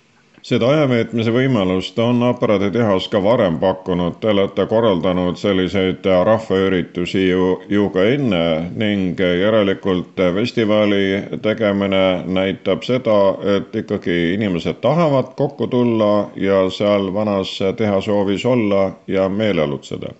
seda 0.45 0.69
ajaveetmise 0.73 1.31
võimalust 1.33 1.97
on 1.99 2.21
aparaaditehas 2.27 3.07
ka 3.11 3.21
varem 3.23 3.57
pakkunud, 3.59 4.19
te 4.21 4.29
olete 4.33 4.65
korraldanud 4.69 5.39
selliseid 5.41 6.05
rahvaüritusi 6.29 7.23
ju, 7.29 7.47
ju 7.69 7.89
ka 7.95 8.05
enne 8.13 8.43
ning 8.75 9.19
järelikult 9.19 10.21
festivali 10.37 11.39
tegemine 11.41 12.03
näitab 12.39 12.85
seda, 12.87 13.17
et 13.57 13.75
ikkagi 13.75 14.19
inimesed 14.37 14.81
tahavad 14.81 15.33
kokku 15.39 15.67
tulla 15.67 16.29
ja 16.35 16.67
seal 16.69 17.11
vanas 17.13 17.57
tehashoovis 17.77 18.45
olla 18.45 18.91
ja 19.07 19.29
meeleolutseda 19.29 20.13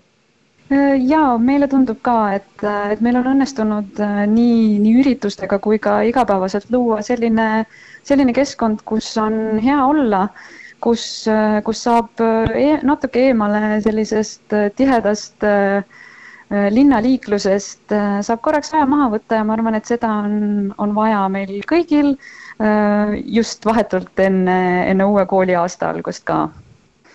ja 0.70 1.22
meile 1.40 1.68
tundub 1.72 2.02
ka, 2.04 2.18
et, 2.36 2.64
et 2.92 3.02
meil 3.02 3.16
on 3.20 3.30
õnnestunud 3.34 4.02
nii, 4.32 4.80
nii 4.84 4.96
üritustega 5.04 5.60
kui 5.64 5.80
ka 5.80 6.02
igapäevaselt 6.10 6.68
luua 6.74 7.00
selline 7.06 7.46
äh, 7.62 7.78
selline 8.08 8.34
keskkond, 8.36 8.84
kus 8.88 9.10
on 9.22 9.60
hea 9.64 9.78
olla, 9.84 10.28
kus, 10.84 11.04
kus 11.68 11.84
saab 11.88 12.24
e 12.56 12.78
natuke 12.88 13.30
eemale 13.30 13.80
sellisest 13.86 14.56
tihedast 14.78 15.48
linnaliiklusest, 16.48 17.92
saab 18.24 18.44
korraks 18.46 18.72
aja 18.76 18.86
maha 18.88 19.10
võtta 19.18 19.42
ja 19.42 19.48
ma 19.48 19.58
arvan, 19.58 19.76
et 19.76 19.90
seda 19.90 20.14
on, 20.24 20.70
on 20.80 20.94
vaja 20.96 21.26
meil 21.34 21.58
kõigil 21.68 22.14
just 23.38 23.68
vahetult 23.68 24.24
enne, 24.24 24.62
enne 24.88 25.10
uue 25.12 25.26
kooliaasta 25.28 25.92
algust 25.92 26.24
ka 26.30 26.46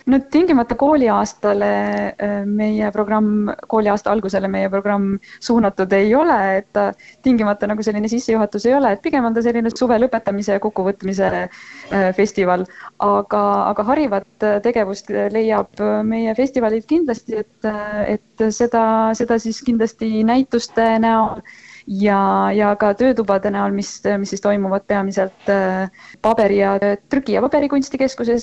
no 0.07 0.19
tingimata 0.31 0.75
kooliaastale 0.79 1.71
äh, 2.09 2.45
meie 2.47 2.91
programm, 2.93 3.51
kooliaasta 3.69 4.13
algusele 4.13 4.49
meie 4.49 4.71
programm 4.71 5.19
suunatud 5.41 5.93
ei 5.97 6.15
ole, 6.15 6.39
et 6.59 6.69
ta 6.73 6.89
tingimata 7.23 7.69
nagu 7.71 7.85
selline 7.87 8.11
sissejuhatus 8.11 8.67
ei 8.67 8.75
ole, 8.75 8.93
et 8.97 9.03
pigem 9.03 9.25
on 9.25 9.35
ta 9.35 9.45
selline 9.45 9.71
suve 9.75 9.99
lõpetamise 10.03 10.57
ja 10.59 10.63
kokkuvõtmise 10.63 11.31
äh, 11.33 12.09
festival. 12.17 12.67
aga, 12.99 13.43
aga 13.71 13.85
harivat 13.91 14.47
äh, 14.47 14.61
tegevust 14.63 15.11
leiab 15.11 15.83
meie 16.07 16.35
festivalilt 16.39 16.87
kindlasti, 16.91 17.43
et, 17.43 17.71
et 18.17 18.47
seda, 18.55 18.85
seda 19.19 19.39
siis 19.43 19.63
kindlasti 19.67 20.23
näituste 20.27 20.87
näol 21.03 21.43
ja, 21.87 22.51
ja 22.55 22.73
ka 22.77 22.93
töötubade 22.99 23.51
näol, 23.51 23.75
mis, 23.75 23.95
mis 24.19 24.33
siis 24.35 24.43
toimuvad 24.45 24.87
peamiselt 24.87 25.51
äh, 25.51 25.91
paberi 26.23 26.61
ja 26.61 26.77
trüki- 27.11 27.37
ja 27.37 27.43
paberikunsti 27.45 27.99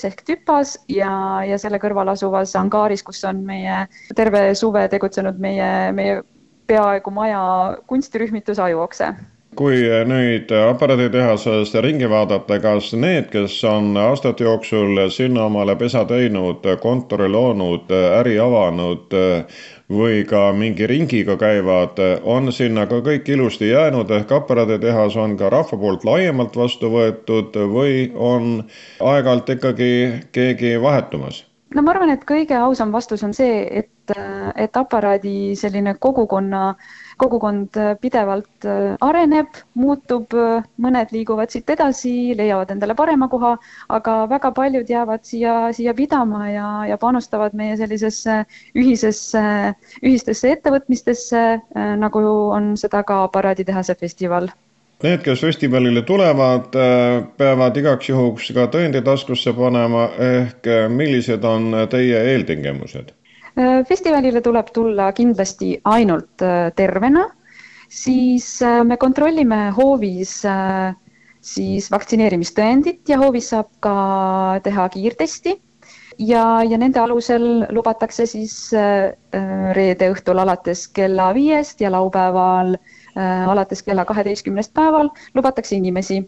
ehk 0.10 0.24
TÜPAS 0.26 0.78
ja, 0.90 1.44
ja 1.48 1.58
selle 1.58 1.80
kõrval 1.80 2.12
asuvas 2.12 2.56
angaaris, 2.56 3.04
kus 3.04 3.24
on 3.24 3.44
meie 3.46 3.86
terve 4.16 4.56
suve 4.56 4.88
tegutsenud 4.90 5.40
meie, 5.40 5.92
meie 5.92 6.22
peaaegu 6.68 7.12
maja 7.12 7.42
kunstirühmitus 7.88 8.60
Ajuokse 8.60 9.14
kui 9.58 9.82
nüüd 10.06 10.52
aparaaditehases 10.54 11.74
ringi 11.84 12.10
vaadata, 12.10 12.60
kas 12.62 12.92
need, 12.94 13.32
kes 13.34 13.58
on 13.68 13.98
aastate 13.98 14.46
jooksul 14.46 15.02
sinna 15.10 15.48
omale 15.50 15.76
pesa 15.76 16.06
teinud, 16.06 16.66
kontori 16.82 17.30
loonud, 17.30 17.90
äri 18.20 18.38
avanud, 18.40 19.18
või 19.90 20.22
ka 20.30 20.52
mingi 20.54 20.88
ringiga 20.88 21.36
käivad, 21.42 21.98
on 22.24 22.54
sinna 22.54 22.86
ka 22.88 23.02
kõik 23.06 23.30
ilusti 23.34 23.72
jäänud, 23.72 24.12
ehk 24.20 24.32
aparaaditehas 24.38 25.18
on 25.18 25.36
ka 25.38 25.50
rahva 25.50 25.82
poolt 25.82 26.06
laiemalt 26.06 26.56
vastu 26.56 26.94
võetud 26.94 27.58
või 27.74 28.12
on 28.16 28.66
aeg-ajalt 29.00 29.56
ikkagi 29.58 29.92
keegi 30.32 30.78
vahetumas? 30.82 31.46
no 31.76 31.82
ma 31.86 31.94
arvan, 31.94 32.10
et 32.14 32.26
kõige 32.26 32.58
ausam 32.58 32.94
vastus 32.94 33.24
on 33.26 33.34
see, 33.34 33.62
et, 33.82 34.14
et 34.58 34.78
aparaadi 34.78 35.56
selline 35.58 35.96
kogukonna, 36.02 36.76
kogukond 37.20 37.78
pidevalt 38.02 38.68
areneb, 39.06 39.60
muutub, 39.80 40.34
mõned 40.82 41.12
liiguvad 41.16 41.52
siit 41.54 41.70
edasi, 41.76 42.14
leiavad 42.40 42.72
endale 42.74 42.96
parema 42.96 43.28
koha, 43.32 43.56
aga 43.96 44.16
väga 44.32 44.54
paljud 44.56 44.90
jäävad 44.90 45.28
siia, 45.28 45.58
siia 45.76 45.94
pidama 45.98 46.48
ja, 46.50 46.70
ja 46.90 46.98
panustavad 47.02 47.58
meie 47.60 47.76
sellisesse 47.80 48.40
ühisesse, 48.78 49.44
ühistesse 50.04 50.56
ettevõtmistesse, 50.56 51.44
nagu 52.00 52.26
on 52.56 52.74
seda 52.80 53.04
ka 53.04 53.24
Aparaaditehase 53.28 53.96
festival 54.00 54.50
Need, 55.00 55.22
kes 55.24 55.40
festivalile 55.40 56.02
tulevad, 56.04 56.74
äh, 56.76 57.22
peavad 57.40 57.78
igaks 57.80 58.10
juhuks 58.10 58.50
ka 58.52 58.66
tõendi 58.68 59.00
taskusse 59.00 59.54
panema, 59.56 60.10
ehk 60.26 60.68
äh, 60.68 60.88
millised 60.92 61.46
on 61.48 61.72
teie 61.94 62.20
eeltingimused? 62.34 63.14
Äh, 63.60 63.84
festivalile 63.88 64.42
tuleb 64.46 64.72
tulla 64.76 65.10
kindlasti 65.16 65.74
ainult 65.84 66.44
tervena, 66.76 67.26
siis 67.90 68.48
me 68.86 68.98
kontrollime 69.02 69.70
hoovis 69.76 70.36
siis 71.50 71.88
vaktsineerimistõendit 71.92 73.10
ja 73.10 73.18
hoovis 73.20 73.50
saab 73.54 73.72
ka 73.84 73.96
teha 74.64 74.86
kiirtesti. 74.94 75.56
Ja, 76.20 76.62
ja 76.68 76.78
nende 76.78 77.00
alusel 77.00 77.66
lubatakse 77.74 78.26
siis 78.28 78.56
reede 79.76 80.10
õhtul 80.14 80.42
alates 80.44 80.86
kella 80.92 81.30
viiest 81.34 81.82
ja 81.82 81.92
laupäeval 81.96 82.76
äh, 82.76 82.99
Äh, 82.99 82.99
alates 83.16 83.84
kella 83.84 84.06
kaheteistkümnest 84.06 84.74
päeval 84.74 85.10
lubatakse 85.36 85.76
inimesi. 85.76 86.22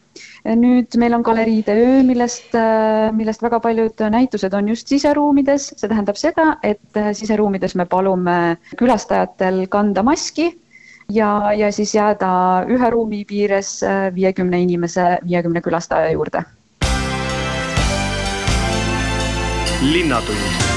nüüd 0.46 0.98
meil 0.98 1.14
on 1.14 1.22
galeriide 1.22 1.76
öö, 1.78 2.04
millest, 2.04 2.56
äh, 2.56 3.12
millest 3.16 3.44
väga 3.44 3.60
paljud 3.60 4.04
näitused 4.10 4.54
on 4.54 4.70
just 4.70 4.88
siseruumides, 4.88 5.72
see 5.78 5.90
tähendab 5.90 6.18
seda, 6.18 6.58
et 6.64 6.98
äh, 6.98 7.12
siseruumides 7.14 7.76
me 7.76 7.86
palume 7.86 8.58
külastajatel 8.78 9.68
kanda 9.70 10.04
maski 10.04 10.52
ja, 11.10 11.54
ja 11.54 11.72
siis 11.72 11.96
jääda 11.96 12.66
ühe 12.70 12.90
ruumi 12.90 13.26
piires 13.26 13.82
viiekümne 14.16 14.62
inimese, 14.62 15.18
viiekümne 15.28 15.62
külastaja 15.62 16.12
juurde. 16.12 16.44
linnatund 19.82 20.71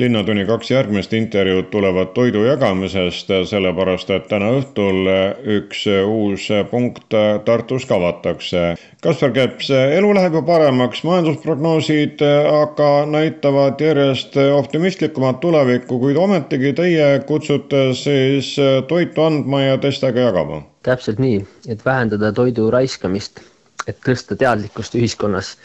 Linnatunni 0.00 0.46
kaks 0.48 0.70
järgmist 0.70 1.12
intervjuud 1.12 1.66
tulevad 1.68 2.14
toidu 2.16 2.40
jagamisest, 2.46 3.28
sellepärast 3.50 4.08
et 4.14 4.28
täna 4.30 4.46
õhtul 4.56 5.08
üks 5.58 5.82
uus 6.08 6.46
punkt 6.70 7.12
Tartus 7.44 7.84
avatakse. 7.92 8.62
Kaspar 9.04 9.34
Keps, 9.36 9.68
elu 9.70 10.12
läheb 10.16 10.38
ju 10.38 10.42
paremaks, 10.46 11.02
majandusprognoosid 11.04 12.24
aga 12.24 12.88
näitavad 13.12 13.82
järjest 13.84 14.38
optimistlikumat 14.40 15.42
tulevikku, 15.44 15.98
kuid 16.00 16.16
ometigi 16.16 16.72
teie 16.80 17.10
kutsute 17.28 17.82
siis 17.92 18.54
toitu 18.88 19.26
andma 19.26 19.60
ja 19.66 19.76
teistega 19.84 20.30
jagama. 20.30 20.62
täpselt 20.82 21.20
nii, 21.20 21.44
et 21.68 21.84
vähendada 21.84 22.32
toidu 22.32 22.70
raiskamist, 22.72 23.44
et 23.86 24.00
tõsta 24.08 24.38
teadlikkust 24.40 24.96
ühiskonnas 24.96 25.58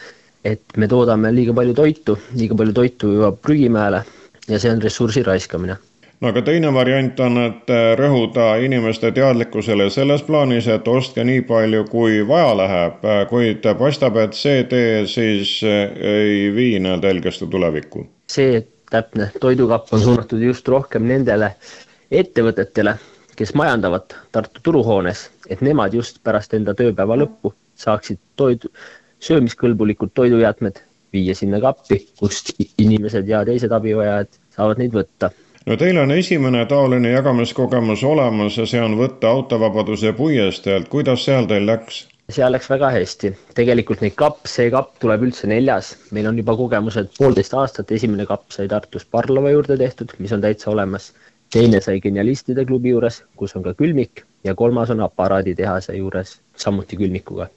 et 0.45 0.77
me 0.77 0.91
toodame 0.91 1.31
liiga 1.31 1.55
palju 1.55 1.73
toitu, 1.73 2.19
liiga 2.35 2.59
palju 2.59 2.75
toitu 2.75 3.15
jõuab 3.15 3.39
prügimäele 3.41 4.03
ja 4.49 4.59
see 4.59 4.71
on 4.71 4.81
ressursi 4.81 5.23
raiskamine 5.23 5.77
no 6.21 6.31
aga 6.31 6.41
teine 6.47 6.71
variant 6.73 7.19
on, 7.19 7.39
et 7.43 7.71
äh, 7.73 7.87
rõhuda 7.99 8.55
inimeste 8.63 9.11
teadlikkusele 9.15 9.89
selles 9.93 10.23
plaanis, 10.27 10.67
et 10.71 10.87
ostke 10.87 11.23
nii 11.27 11.43
palju, 11.49 11.83
kui 11.91 12.21
vaja 12.27 12.53
läheb, 12.61 13.03
äh, 13.05 13.23
kuid 13.29 13.67
paistab, 13.79 14.19
et 14.21 14.37
see 14.37 14.63
tee 14.71 15.03
siis 15.11 15.57
äh, 15.67 15.91
ei 16.13 16.53
vii 16.55 16.79
nii-öelda 16.79 17.11
helgeste 17.11 17.49
tulevikku. 17.51 18.05
see 18.31 18.63
täpne 18.91 19.31
toidukapp 19.41 19.93
on 19.93 20.01
suunatud 20.01 20.41
just 20.41 20.67
rohkem 20.67 21.07
nendele 21.09 21.55
ettevõtetele, 22.11 22.95
kes 23.35 23.53
majandavad 23.53 24.13
Tartu 24.31 24.61
turuhoones, 24.63 25.29
et 25.49 25.61
nemad 25.61 25.93
just 25.93 26.21
pärast 26.23 26.53
enda 26.53 26.73
tööpäeva 26.73 27.17
lõppu 27.19 27.53
saaksid 27.75 28.21
toidu, 28.39 28.71
söömiskõlbulikud 29.19 30.13
toidujäätmed 30.13 30.79
viia 31.15 31.35
sinna 31.35 31.61
kappi, 31.63 32.01
kust 32.19 32.53
inimesed 32.59 33.27
ja 33.31 33.45
teised 33.47 33.73
abivajajad 33.75 34.31
saavad 34.55 34.83
neid 34.83 34.95
võtta 34.95 35.31
no 35.65 35.77
teil 35.81 35.97
on 35.97 36.11
esimene 36.13 36.65
taoline 36.69 37.11
jagamiskogemus 37.15 38.03
olemas 38.05 38.57
ja 38.57 38.65
see 38.69 38.81
on 38.81 38.97
võtta 38.99 39.31
autovabaduse 39.33 40.13
puiesteelt, 40.17 40.89
kuidas 40.91 41.25
seal 41.25 41.47
teil 41.49 41.65
läks? 41.69 42.05
seal 42.35 42.53
läks 42.53 42.69
väga 42.69 42.89
hästi, 42.93 43.31
tegelikult 43.57 44.01
neid 44.01 44.15
kapp, 44.17 44.45
see 44.49 44.69
kapp 44.73 44.95
tuleb 45.01 45.27
üldse 45.27 45.49
neljas, 45.49 45.91
meil 46.15 46.29
on 46.29 46.39
juba 46.41 46.55
kogemused 46.57 47.11
poolteist 47.17 47.53
aastat, 47.53 47.93
esimene 47.93 48.25
kapp 48.29 48.49
sai 48.53 48.69
Tartus 48.69 49.05
Parlova 49.05 49.53
juurde 49.53 49.77
tehtud, 49.77 50.15
mis 50.19 50.33
on 50.33 50.41
täitsa 50.45 50.71
olemas. 50.73 51.13
teine 51.53 51.79
sai 51.81 52.01
Genialistide 52.01 52.65
klubi 52.65 52.89
juures, 52.89 53.21
kus 53.37 53.55
on 53.55 53.63
ka 53.63 53.73
külmik 53.73 54.23
ja 54.43 54.55
kolmas 54.55 54.89
on 54.89 55.01
aparaaditehase 55.05 55.95
juures, 55.97 56.39
samuti 56.55 56.97
külmikuga. 56.97 57.47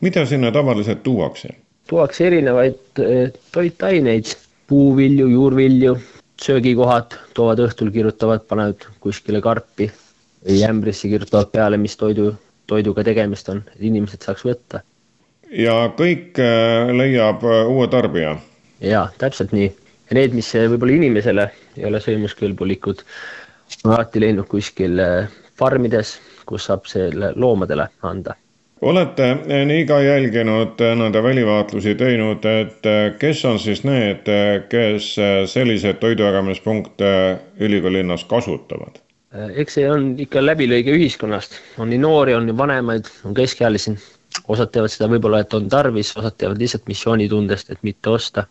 mida 0.00 0.26
sinna 0.26 0.52
tavaliselt 0.52 1.02
tuuakse? 1.02 1.48
Tuuakse 1.86 2.26
erinevaid 2.26 3.00
eh, 3.02 3.32
toitaineid, 3.52 4.32
puuvilju, 4.66 5.28
juurvilju, 5.30 5.94
söögikohad 6.42 7.16
toovad 7.34 7.62
õhtul, 7.66 7.92
kirjutavad, 7.94 8.44
panevad 8.48 8.88
kuskile 9.00 9.40
karpi 9.44 9.88
või 10.46 10.60
ämbrisse 10.66 11.08
kirjutavad 11.10 11.50
peale, 11.54 11.78
mis 11.80 11.96
toidu, 11.96 12.32
toiduga 12.70 13.04
tegemist 13.06 13.48
on, 13.52 13.62
et 13.74 13.88
inimesed 13.90 14.26
saaks 14.26 14.44
võtta. 14.46 14.82
ja 15.50 15.78
kõik 15.98 16.38
eh, 16.42 16.92
leiab 16.92 17.44
eh, 17.46 17.64
uue 17.72 17.88
tarbija? 17.92 18.36
jaa, 18.82 19.08
täpselt 19.18 19.54
nii. 19.56 19.70
ja 20.10 20.20
need, 20.20 20.34
mis 20.36 20.52
võib-olla 20.54 20.98
inimesele 21.00 21.50
ei 21.76 21.86
ole 21.88 22.02
sõimuskõlbulikud, 22.02 23.04
on 23.84 23.94
alati 23.94 24.22
leidnud 24.22 24.50
kuskil 24.50 25.00
farmides, 25.58 26.18
kus 26.46 26.68
saab 26.68 26.86
selle 26.90 27.32
loomadele 27.34 27.88
anda 28.06 28.36
olete 28.80 29.28
nii 29.64 29.86
ka 29.86 30.00
jälginud 30.00 30.82
nende 31.00 31.22
välivaatlusi 31.22 31.94
teinud, 31.94 32.44
et 32.44 32.88
kes 33.18 33.44
on 33.44 33.58
siis 33.58 33.84
need, 33.84 34.28
kes 34.68 35.14
selliseid 35.52 36.00
toidujagamispunkte 36.02 37.10
ülikooli 37.60 38.02
linnas 38.02 38.24
kasutavad? 38.24 39.00
eks 39.56 39.74
see 39.76 39.88
on 39.90 40.14
ikka 40.20 40.40
läbilõige 40.44 40.94
ühiskonnast, 40.96 41.58
on 41.78 41.90
nii 41.92 41.98
noori, 42.00 42.34
on 42.34 42.46
nii 42.48 42.56
vanemaid, 42.56 43.10
on 43.24 43.34
keskealisi. 43.34 43.96
osad 44.48 44.70
teevad 44.72 44.92
seda 44.92 45.08
võib-olla, 45.08 45.40
et 45.40 45.54
on 45.54 45.68
tarvis, 45.68 46.12
osad 46.16 46.36
teevad 46.38 46.60
lihtsalt 46.60 46.88
missioonitundest, 46.88 47.70
et 47.70 47.82
mitte 47.82 48.10
osta 48.10 48.46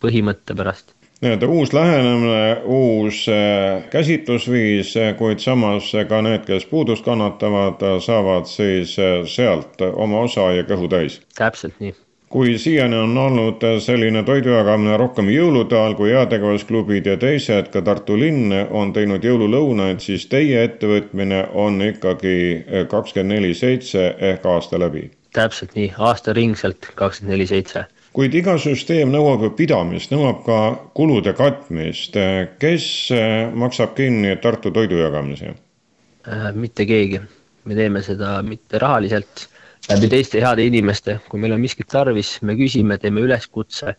põhimõtte 0.00 0.56
pärast 0.56 0.94
nii-öelda 1.20 1.46
uus 1.46 1.72
lähenemine, 1.72 2.60
uus 2.64 3.26
äh, 3.28 3.90
käsitlusviis, 3.90 4.96
äh, 4.96 5.16
kuid 5.16 5.38
samas 5.38 5.92
ka 6.08 6.22
need, 6.22 6.46
kes 6.48 6.66
puudust 6.66 7.04
kannatavad, 7.04 7.82
äh, 7.82 7.98
saavad 8.00 8.48
siis 8.48 8.96
sealt 9.26 9.80
oma 9.92 10.20
osa 10.20 10.52
ja 10.56 10.64
kõhu 10.64 10.88
täis. 10.88 11.20
täpselt 11.36 11.76
nii 11.80 11.94
kui 12.30 12.58
siiani 12.58 12.94
on 12.96 13.18
olnud 13.18 13.64
selline 13.82 14.22
toidu 14.22 14.52
jagamine 14.54 14.96
rohkem 14.96 15.28
jõulude 15.34 15.74
ajal, 15.74 15.96
kui 15.98 16.12
heategevusklubid 16.14 17.06
ja 17.06 17.16
teised, 17.18 17.72
ka 17.74 17.82
Tartu 17.82 18.14
linn 18.18 18.54
on 18.70 18.92
teinud 18.94 19.24
jõululõunaid, 19.26 19.98
siis 19.98 20.28
teie 20.30 20.62
ettevõtmine 20.68 21.48
on 21.52 21.82
ikkagi 21.82 22.36
kakskümmend 22.88 23.34
neli 23.34 23.50
seitse 23.54 24.14
ehk 24.30 24.46
aasta 24.46 24.78
läbi. 24.78 25.10
täpselt 25.34 25.74
nii, 25.74 25.90
aastaringselt 25.98 26.92
kakskümmend 26.94 27.34
neli 27.34 27.46
seitse 27.50 27.84
kuid 28.16 28.34
iga 28.34 28.56
süsteem 28.58 29.12
nõuab 29.12 29.44
ju 29.44 29.50
pidamist, 29.58 30.10
nõuab 30.14 30.42
ka 30.46 30.58
kulude 30.96 31.34
katmist. 31.38 32.16
kes 32.58 32.86
eh, 33.14 33.50
maksab 33.54 33.94
kinni 33.98 34.36
Tartu 34.42 34.72
toidu 34.74 34.98
jagamise? 34.98 35.54
Äh, 36.26 36.50
mitte 36.54 36.86
keegi, 36.86 37.20
me 37.64 37.78
teeme 37.78 38.02
seda 38.02 38.40
mitte 38.46 38.80
rahaliselt, 38.82 39.46
läbi 39.88 40.10
teiste 40.12 40.42
heade 40.42 40.66
inimeste, 40.66 41.20
kui 41.28 41.40
meil 41.40 41.54
on 41.56 41.62
miskit 41.62 41.88
tarvis, 41.90 42.38
me 42.42 42.56
küsime, 42.58 42.98
teeme 42.98 43.22
üleskutse. 43.24 43.96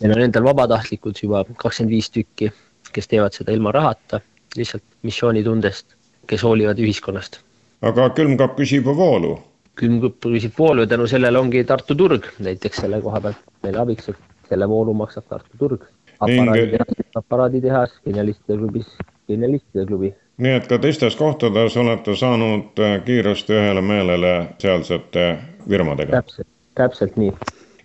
meil 0.00 0.12
on 0.16 0.22
endal 0.26 0.44
vabatahtlikud 0.44 1.18
juba 1.22 1.44
kakskümmend 1.56 1.94
viis 1.94 2.10
tükki, 2.10 2.50
kes 2.92 3.08
teevad 3.08 3.32
seda 3.32 3.54
ilma 3.54 3.72
rahata, 3.72 4.20
lihtsalt 4.56 4.82
missioonitundest, 5.06 5.94
kes 6.26 6.42
hoolivad 6.42 6.78
ühiskonnast. 6.82 7.40
aga 7.82 8.10
külmkapp 8.10 8.58
küsib 8.58 8.84
voolu 8.84 9.36
külmkõppurised 9.80 10.54
voolu 10.58 10.84
ja 10.84 10.90
tänu 10.90 11.06
sellele 11.10 11.38
ongi 11.38 11.64
Tartu 11.64 11.94
turg 11.94 12.30
näiteks 12.38 12.82
selle 12.84 13.00
koha 13.04 13.20
pealt 13.20 13.42
meile 13.66 13.82
abiks, 13.82 14.08
et 14.12 14.48
selle 14.50 14.68
voolu 14.68 14.94
maksab 14.94 15.26
Tartu 15.28 15.58
turg. 15.58 15.84
aparaaditehas, 16.20 16.94
aparaaditehas, 17.20 17.98
genialistide 18.04 18.56
klubis, 18.58 18.94
genialistide 19.28 19.86
klubi. 19.86 20.14
nii 20.38 20.54
et 20.60 20.66
ka 20.70 20.78
teistes 20.78 21.16
kohtades 21.16 21.76
olete 21.76 22.16
saanud 22.16 22.80
äh, 22.80 22.96
kiiresti 23.04 23.52
ühele 23.52 23.82
meelele 23.82 24.34
sealsete 24.58 25.28
firmadega? 25.68 26.22
täpselt, 26.22 26.48
täpselt 26.74 27.16
nii 27.16 27.32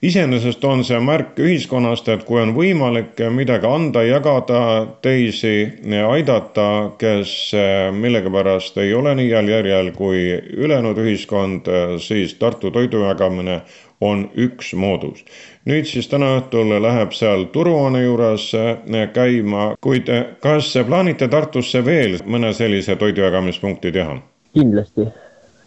iseenesest 0.01 0.63
on 0.65 0.83
see 0.85 0.99
märk 1.03 1.37
ühiskonnast, 1.39 2.07
et 2.09 2.23
kui 2.25 2.41
on 2.41 2.55
võimalik 2.55 3.19
midagi 3.33 3.67
anda, 3.69 4.03
jagada, 4.05 4.61
teisi 5.05 5.53
aidata, 6.07 6.67
kes 7.01 7.35
eh, 7.53 7.91
millegipärast 7.93 8.81
ei 8.81 8.93
ole 8.97 9.15
nii 9.19 9.29
heal 9.29 9.53
järjel 9.53 9.93
kui 9.97 10.25
ülejäänud 10.57 10.97
ühiskond, 11.05 11.69
siis 12.01 12.33
Tartu 12.41 12.71
toidu 12.71 13.05
jagamine 13.05 13.61
on 14.01 14.25
üks 14.35 14.73
moodus. 14.73 15.25
nüüd 15.65 15.85
siis 15.85 16.07
täna 16.09 16.31
õhtul 16.39 16.73
läheb 16.81 17.11
seal 17.13 17.45
turuhoone 17.53 18.01
juures 18.01 18.47
käima, 19.13 19.75
kuid 19.81 20.09
kas 20.41 20.73
plaanite 20.87 21.27
Tartusse 21.29 21.83
veel 21.85 22.17
mõne 22.25 22.53
sellise 22.53 22.95
toidujagamispunkti 22.95 23.91
teha? 23.91 24.17
kindlasti, 24.57 25.05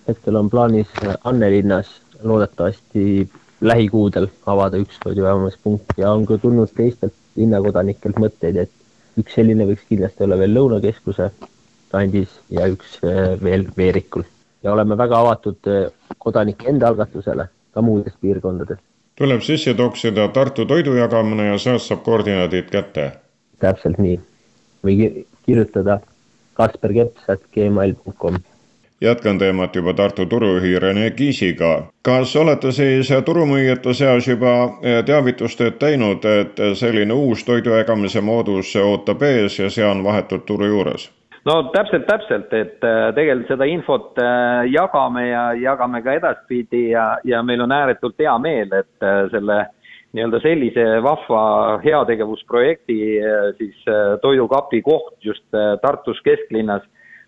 hetkel 0.08 0.36
on 0.36 0.50
plaanis 0.50 0.90
Annelinnas 1.24 2.00
loodetavasti 2.22 3.28
lähikuudel 3.64 4.28
avada 4.46 4.78
üks 4.80 4.98
toidujagamispunkt 5.02 5.98
ja 5.98 6.12
on 6.12 6.26
ka 6.28 6.38
tulnud 6.38 6.72
teistelt 6.76 7.14
linnakodanikelt 7.36 8.18
mõtteid, 8.20 8.60
et 8.64 9.20
üks 9.20 9.34
selline 9.38 9.66
võiks 9.68 9.84
kindlasti 9.88 10.24
olla 10.26 10.38
veel 10.38 10.54
Lõunakeskuse 10.54 11.30
kandis 11.94 12.32
ja 12.50 12.66
üks 12.70 12.98
eh, 13.06 13.34
veel 13.42 13.66
Veerikul. 13.76 14.24
ja 14.62 14.72
oleme 14.72 14.96
väga 14.98 15.20
avatud 15.20 15.70
eh, 15.70 15.90
kodanike 16.18 16.68
enda 16.68 16.88
algatusele 16.92 17.48
ka 17.74 17.82
muudes 17.82 18.14
piirkondades. 18.20 18.78
tuleb 19.18 19.42
sisse 19.42 19.74
toksida 19.74 20.28
Tartu 20.28 20.66
toidujagamine 20.66 21.50
ja 21.52 21.58
sealt 21.58 21.82
saab 21.82 22.02
koordinaadid 22.06 22.70
kätte? 22.70 23.12
täpselt 23.60 23.98
nii. 23.98 24.18
või 24.84 25.26
kirjutada 25.46 26.00
kasperkeps.gmail.com 26.54 28.42
jätkan 29.00 29.38
teemat 29.38 29.76
juba 29.76 29.92
Tartu 29.92 30.26
turujuhi 30.26 30.78
Rene 30.78 31.10
Kiisiga. 31.10 31.82
kas 32.02 32.36
olete 32.36 32.72
siis 32.72 33.12
turumüüjate 33.24 33.94
seas 33.94 34.28
juba 34.28 34.78
eh, 34.82 35.04
teavitustööd 35.04 35.78
teinud, 35.78 36.24
et 36.24 36.62
selline 36.74 37.12
uus 37.12 37.44
toidu 37.44 37.74
jagamise 37.74 38.20
moodus 38.20 38.76
ootab 38.76 39.22
ees 39.22 39.58
ja 39.58 39.70
see 39.70 39.86
on 39.86 40.04
vahetult 40.04 40.46
turu 40.46 40.66
juures? 40.66 41.10
no 41.44 41.62
täpselt, 41.74 42.06
täpselt, 42.06 42.52
et 42.52 42.84
eh, 42.84 43.12
tegelikult 43.14 43.48
seda 43.48 43.64
infot 43.64 44.18
eh, 44.18 44.70
jagame 44.70 45.28
ja 45.28 45.52
jagame 45.52 46.02
ka 46.02 46.12
edaspidi 46.12 46.90
ja, 46.90 47.18
ja 47.24 47.42
meil 47.42 47.60
on 47.60 47.72
ääretult 47.72 48.18
hea 48.18 48.38
meel, 48.38 48.72
et 48.72 49.08
selle 49.30 49.64
nii-öelda 50.14 50.38
sellise 50.40 50.82
vahva 51.02 51.44
heategevusprojekti 51.82 52.98
siis 53.58 53.86
toidukapi 54.22 54.82
koht 54.82 55.16
just 55.24 55.44
Tartus 55.82 56.20
kesklinnas 56.22 56.82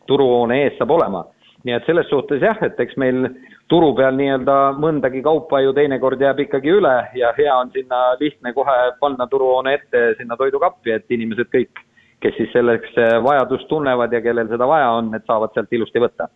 turuhoone 0.06 0.62
ees 0.62 0.76
saab 0.78 0.92
olema 0.94 1.24
nii 1.66 1.74
et 1.74 1.86
selles 1.88 2.06
suhtes 2.10 2.42
jah, 2.42 2.58
et 2.62 2.78
eks 2.80 2.94
meil 3.00 3.26
turu 3.70 3.90
peal 3.98 4.14
nii-öelda 4.14 4.56
mõndagi 4.78 5.22
kaupa 5.24 5.60
ju 5.64 5.74
teinekord 5.74 6.20
jääb 6.22 6.44
ikkagi 6.44 6.76
üle 6.78 6.94
ja 7.18 7.32
hea 7.38 7.54
on 7.58 7.72
sinna 7.74 8.02
lihtne 8.20 8.52
kohe 8.54 8.76
panna 9.00 9.26
turuhoone 9.30 9.74
ette 9.74 10.06
sinna 10.20 10.38
toidukappi, 10.38 10.94
et 10.94 11.10
inimesed 11.10 11.50
kõik, 11.54 11.82
kes 12.22 12.38
siis 12.38 12.52
selleks 12.54 12.94
eh, 13.02 13.16
vajadust 13.24 13.66
tunnevad 13.72 14.14
ja 14.14 14.22
kellel 14.22 14.50
seda 14.52 14.68
vaja 14.70 14.92
on, 15.00 15.10
et 15.18 15.26
saavad 15.26 15.54
sealt 15.54 15.74
ilusti 15.74 16.02
võtta. 16.02 16.30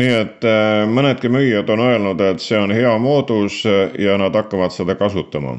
Nii 0.00 0.16
et 0.22 0.48
eh, 0.48 0.86
mõnedki 0.88 1.28
müüjad 1.28 1.68
on 1.74 1.84
öelnud, 1.84 2.24
et 2.24 2.40
see 2.40 2.58
on 2.58 2.72
hea 2.72 2.96
moodus 2.98 3.60
eh, 3.68 3.92
ja 4.00 4.16
nad 4.20 4.34
hakkavad 4.34 4.72
seda 4.72 4.96
kasutama. 4.96 5.58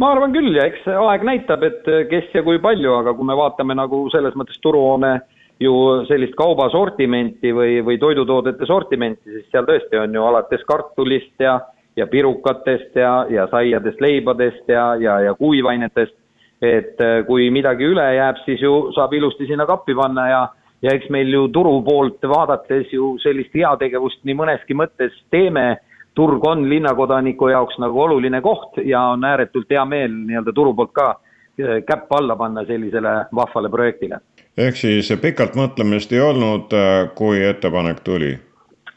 Ma 0.00 0.12
arvan 0.12 0.32
küll 0.36 0.52
ja 0.56 0.66
eks 0.68 0.84
aeg 0.88 1.24
näitab, 1.24 1.64
et 1.64 1.88
kes 2.10 2.32
ja 2.36 2.44
kui 2.44 2.60
palju, 2.60 2.98
aga 3.00 3.12
kui 3.16 3.28
me 3.28 3.36
vaatame 3.36 3.76
nagu 3.76 4.06
selles 4.12 4.36
mõttes 4.36 4.60
turuhoone 4.64 5.18
ju 5.62 5.74
sellist 6.08 6.34
kaubasortimenti 6.38 7.52
või, 7.54 7.80
või 7.84 7.98
toidutoodete 8.00 8.66
sortimenti, 8.66 9.30
siis 9.30 9.50
seal 9.52 9.66
tõesti 9.68 10.00
on 10.00 10.14
ju 10.14 10.24
alates 10.26 10.64
kartulist 10.68 11.42
ja, 11.42 11.58
ja 11.96 12.06
pirukatest 12.06 12.96
ja, 12.96 13.12
ja 13.30 13.46
saiadest, 13.50 14.00
leibadest 14.00 14.68
ja, 14.68 14.92
ja, 15.00 15.20
ja 15.28 15.34
kuivainetest. 15.34 16.16
et 16.62 17.00
äh, 17.02 17.24
kui 17.26 17.50
midagi 17.50 17.84
üle 17.90 18.04
jääb, 18.14 18.36
siis 18.44 18.60
ju 18.62 18.92
saab 18.94 19.12
ilusti 19.18 19.48
sinna 19.48 19.66
kappi 19.66 19.94
panna 19.98 20.28
ja, 20.28 20.42
ja 20.82 20.92
eks 20.94 21.08
meil 21.10 21.32
ju 21.34 21.48
turu 21.48 21.80
poolt 21.82 22.22
vaadates 22.22 22.92
ju 22.92 23.16
sellist 23.18 23.54
heategevust 23.54 24.22
nii 24.24 24.36
mõneski 24.38 24.76
mõttes 24.78 25.16
teeme. 25.30 25.76
turg 26.14 26.44
on 26.44 26.68
linnakodaniku 26.68 27.48
jaoks 27.48 27.78
nagu 27.80 28.00
oluline 28.00 28.40
koht 28.40 28.76
ja 28.84 29.00
on 29.14 29.24
ääretult 29.24 29.70
hea 29.70 29.84
meel 29.84 30.12
nii-öelda 30.12 30.52
turu 30.52 30.74
poolt 30.74 30.92
ka 30.92 31.08
äh, 31.10 31.82
käpp 31.86 32.12
alla 32.12 32.36
panna 32.36 32.64
sellisele 32.64 33.26
vahvale 33.34 33.68
projektile 33.68 34.20
ehk 34.58 34.76
siis 34.76 35.08
pikalt 35.20 35.54
mõtlemist 35.56 36.12
ei 36.12 36.20
olnud, 36.20 36.72
äh, 36.76 37.10
kui 37.16 37.42
ettepanek 37.44 38.02
tuli? 38.04 38.32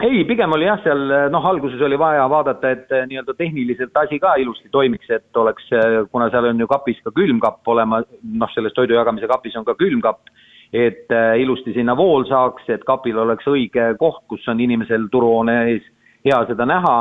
ei, 0.04 0.26
pigem 0.28 0.52
oli 0.52 0.66
jah, 0.68 0.82
seal 0.84 1.06
noh, 1.32 1.46
alguses 1.48 1.80
oli 1.82 1.96
vaja 1.98 2.26
vaadata, 2.30 2.74
et 2.76 2.92
äh, 2.92 3.06
nii-öelda 3.08 3.34
tehniliselt 3.38 3.96
asi 3.96 4.20
ka 4.20 4.34
ilusti 4.36 4.68
toimiks, 4.72 5.08
et 5.10 5.38
oleks, 5.40 5.70
äh, 5.72 6.02
kuna 6.12 6.28
seal 6.30 6.50
on 6.50 6.60
ju 6.60 6.68
kapis 6.68 7.00
ka 7.04 7.14
külmkapp 7.16 7.68
olema, 7.72 8.02
noh, 8.42 8.52
selles 8.54 8.76
toidu 8.76 8.98
jagamise 8.98 9.30
kapis 9.32 9.56
on 9.56 9.66
ka 9.66 9.78
külmkapp, 9.80 10.28
et 10.76 11.14
ilusti 11.40 11.72
sinna 11.72 11.94
vool 11.96 12.26
saaks, 12.28 12.66
et 12.74 12.84
kapil 12.84 13.16
oleks 13.22 13.48
õige 13.48 13.94
koht, 14.00 14.26
kus 14.28 14.44
on 14.52 14.60
inimesel 14.60 15.06
turuhoone 15.14 15.54
ees 15.70 15.86
hea 16.26 16.40
seda 16.50 16.66
näha 16.68 16.96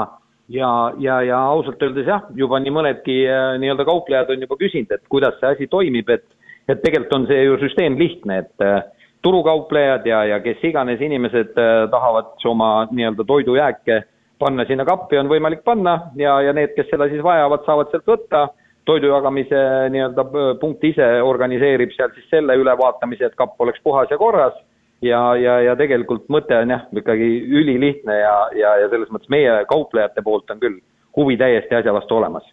ja, 0.52 0.68
ja, 1.00 1.16
ja 1.24 1.40
ausalt 1.48 1.82
öeldes 1.82 2.06
jah, 2.06 2.28
juba 2.36 2.60
nii 2.62 2.74
mõnedki 2.76 3.16
nii-öelda 3.58 3.86
kauplejad 3.88 4.30
on 4.30 4.46
juba 4.46 4.60
küsinud, 4.60 4.92
et 4.94 5.02
kuidas 5.10 5.40
see 5.40 5.50
asi 5.56 5.66
toimib, 5.72 6.12
et 6.12 6.28
et 6.68 6.82
tegelikult 6.82 7.12
on 7.18 7.26
see 7.28 7.44
ju 7.44 7.58
süsteem 7.60 7.98
lihtne, 7.98 8.38
et 8.44 8.64
äh, 8.64 8.82
turukauplejad 9.24 10.06
ja, 10.06 10.24
ja 10.24 10.40
kes 10.44 10.62
iganes 10.64 11.00
inimesed 11.00 11.56
äh, 11.60 11.86
tahavad 11.90 12.34
oma 12.48 12.72
nii-öelda 12.90 13.24
toidujääke 13.24 14.02
panna 14.38 14.66
sinna 14.68 14.84
kappi, 14.84 15.18
on 15.18 15.30
võimalik 15.30 15.64
panna 15.64 16.10
ja, 16.20 16.36
ja 16.42 16.52
need, 16.56 16.74
kes 16.76 16.90
seda 16.90 17.08
siis 17.08 17.22
vajavad, 17.24 17.64
saavad 17.66 17.90
sealt 17.92 18.14
võtta. 18.14 18.48
toidu 18.84 19.08
jagamise 19.08 19.58
nii-öelda 19.94 20.24
punkt 20.60 20.82
ise 20.84 21.06
organiseerib 21.24 21.94
seal 21.96 22.10
siis 22.12 22.26
selle 22.30 22.56
ülevaatamise, 22.60 23.30
et 23.30 23.34
kapp 23.38 23.60
oleks 23.60 23.80
puhas 23.82 24.10
ja 24.10 24.18
korras. 24.18 24.58
ja, 25.02 25.36
ja, 25.36 25.60
ja 25.60 25.76
tegelikult 25.76 26.28
mõte 26.28 26.58
on 26.58 26.70
jah, 26.70 26.84
ikkagi 26.92 27.30
ülilihtne 27.60 28.18
ja, 28.18 28.34
ja, 28.56 28.76
ja 28.82 28.90
selles 28.92 29.08
mõttes 29.08 29.32
meie 29.32 29.64
kauplejate 29.68 30.22
poolt 30.22 30.50
on 30.50 30.60
küll 30.60 30.78
huvi 31.16 31.36
täiesti 31.36 31.74
asja 31.74 31.92
vastu 31.92 32.16
olemas 32.16 32.44